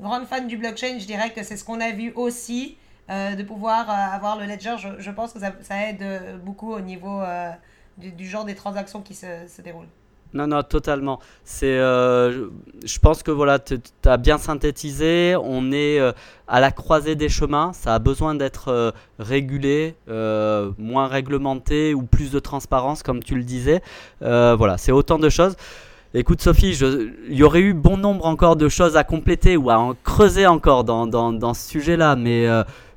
grande 0.00 0.26
fan 0.26 0.46
du 0.46 0.56
blockchain, 0.56 0.98
je 0.98 1.06
dirais 1.06 1.30
que 1.30 1.42
c'est 1.42 1.56
ce 1.56 1.64
qu'on 1.64 1.80
a 1.80 1.90
vu 1.90 2.12
aussi, 2.14 2.76
de 3.10 3.42
pouvoir 3.42 3.90
avoir 3.90 4.38
le 4.38 4.46
ledger. 4.46 4.76
Je, 4.98 5.10
pense 5.10 5.32
que 5.32 5.40
ça, 5.40 5.88
aide 5.88 6.04
beaucoup 6.44 6.72
au 6.72 6.80
niveau 6.80 7.22
du, 7.98 8.26
genre 8.26 8.44
des 8.44 8.54
transactions 8.54 9.02
qui 9.02 9.14
se, 9.14 9.26
se 9.48 9.62
déroulent. 9.62 9.88
Non, 10.32 10.46
non, 10.46 10.62
totalement. 10.62 11.18
C'est, 11.44 11.66
euh, 11.66 12.46
je 12.84 12.98
pense 13.00 13.22
que 13.22 13.30
voilà, 13.30 13.58
tu 13.58 13.80
as 14.04 14.16
bien 14.16 14.38
synthétisé. 14.38 15.34
On 15.42 15.72
est 15.72 15.98
euh, 15.98 16.12
à 16.46 16.60
la 16.60 16.70
croisée 16.70 17.16
des 17.16 17.28
chemins. 17.28 17.72
Ça 17.72 17.94
a 17.94 17.98
besoin 17.98 18.34
d'être 18.36 18.68
euh, 18.68 18.92
régulé, 19.18 19.96
moins 20.78 21.08
réglementé 21.08 21.94
ou 21.94 22.02
plus 22.02 22.30
de 22.30 22.38
transparence, 22.38 23.02
comme 23.02 23.22
tu 23.22 23.34
le 23.34 23.42
disais. 23.42 23.82
voilà, 24.20 24.78
c'est 24.78 24.92
autant 24.92 25.18
de 25.18 25.28
choses. 25.28 25.56
Écoute, 26.12 26.42
Sophie, 26.42 26.76
il 26.76 27.36
y 27.36 27.44
aurait 27.44 27.60
eu 27.60 27.72
bon 27.72 27.96
nombre 27.96 28.26
encore 28.26 28.56
de 28.56 28.68
choses 28.68 28.96
à 28.96 29.04
compléter 29.04 29.56
ou 29.56 29.70
à 29.70 29.78
en 29.78 29.94
creuser 29.94 30.44
encore 30.48 30.82
dans, 30.82 31.06
dans, 31.06 31.32
dans 31.32 31.54
ce 31.54 31.68
sujet-là, 31.68 32.16
mais 32.16 32.48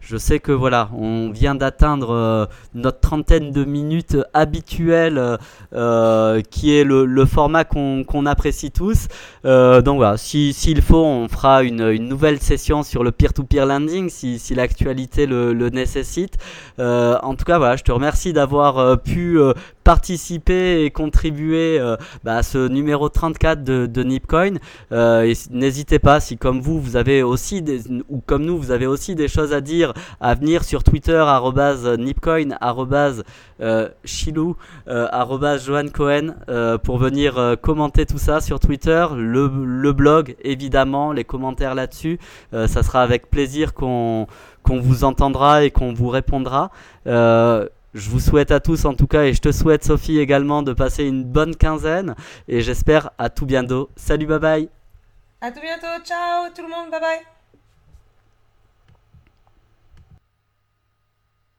Je 0.06 0.18
sais 0.18 0.40
que 0.40 0.52
voilà, 0.52 0.90
on 0.98 1.30
vient 1.32 1.56
d'atteindre 1.56 2.50
notre 2.74 3.00
trentaine 3.00 3.52
de 3.52 3.64
minutes 3.64 4.18
habituelle, 4.34 5.38
qui 5.72 6.76
est 6.76 6.84
le, 6.84 7.26
format 7.26 7.64
qu'on 7.64 8.26
apprécie 8.26 8.72
tous. 8.72 9.08
donc 9.44 9.96
voilà, 9.96 10.18
s'il 10.18 10.82
faut, 10.82 11.06
on 11.06 11.28
fera 11.30 11.64
une, 11.64 11.94
nouvelle 11.94 12.40
session 12.40 12.84
sur 12.84 13.04
le 13.04 13.12
peer-to-peer 13.12 13.66
lending 13.66 14.10
si, 14.10 14.54
l'actualité 14.54 15.26
le, 15.26 15.54
le, 15.54 15.70
nécessite. 15.70 16.38
en 16.80 17.36
tout 17.36 17.46
cas, 17.46 17.58
voilà, 17.58 17.78
je 17.78 17.84
te 17.84 17.92
remercie 17.92 18.34
d'avoir 18.34 19.00
pu 19.00 19.40
participer 19.84 20.84
et 20.84 20.92
contribuer 20.92 21.80
euh, 21.80 21.98
bah, 22.24 22.38
à 22.38 22.44
ce 22.44 22.68
numéro 22.68 23.10
34 23.10 23.64
de, 23.64 23.86
de 23.86 24.04
Nipcoin. 24.04 24.56
Euh, 24.92 25.34
n'hésitez 25.52 26.00
pas 26.00 26.20
si 26.20 26.38
comme 26.38 26.62
vous, 26.62 26.80
vous 26.80 26.96
avez 26.96 27.24
aussi 27.24 27.62
des, 27.62 27.82
ou 28.10 28.22
comme 28.26 28.46
nous, 28.46 28.58
vous 28.58 28.72
avez 28.72 28.88
aussi 28.88 29.16
des 29.16 29.28
choses 29.28 29.54
à 29.54 29.62
dire 29.62 29.94
à 30.22 30.36
venir 30.36 30.64
sur 30.64 30.84
Twitter 30.84 31.24
@nipcoin 32.00 32.50
euh, 33.62 33.90
chilou 34.04 34.56
Johan 34.88 35.88
Cohen 35.94 36.36
pour 36.84 36.98
venir 36.98 37.58
commenter 37.62 38.06
tout 38.06 38.18
ça 38.18 38.42
sur 38.42 38.60
Twitter, 38.60 39.06
le, 39.16 39.94
blog 39.94 40.36
évidemment, 40.44 41.12
les 41.12 41.24
commentaires 41.24 41.76
là-dessus. 41.76 42.20
ça 42.52 42.84
sera 42.84 43.02
avec 43.02 43.30
plaisir 43.30 43.74
qu'on 43.74 44.28
qu'on 44.64 44.80
vous 44.80 45.04
entendra 45.04 45.64
et 45.64 45.72
qu'on 45.72 45.94
vous 45.94 46.10
répondra. 46.10 46.72
Euh, 47.06 47.68
je 47.94 48.10
vous 48.10 48.20
souhaite 48.20 48.52
à 48.52 48.60
tous 48.60 48.86
en 48.86 48.94
tout 48.94 49.08
cas 49.08 49.24
et 49.24 49.34
je 49.34 49.42
te 49.42 49.52
souhaite 49.52 49.84
Sophie 49.84 50.20
également 50.20 50.64
de 50.64 50.74
passer 50.74 51.06
une 51.06 51.24
bonne 51.24 51.56
quinzaine 51.56 52.16
et 52.48 52.62
j'espère 52.62 53.12
à 53.18 53.30
tout 53.30 53.46
bientôt. 53.46 53.90
Salut, 53.96 54.26
bye 54.26 54.40
bye. 54.40 54.70
À 55.42 55.52
tout 55.52 55.62
bientôt, 55.62 56.04
ciao 56.04 56.50
tout 56.56 56.64
le 56.64 56.70
monde, 56.70 56.90
bye 56.90 57.00
bye. 57.02 57.33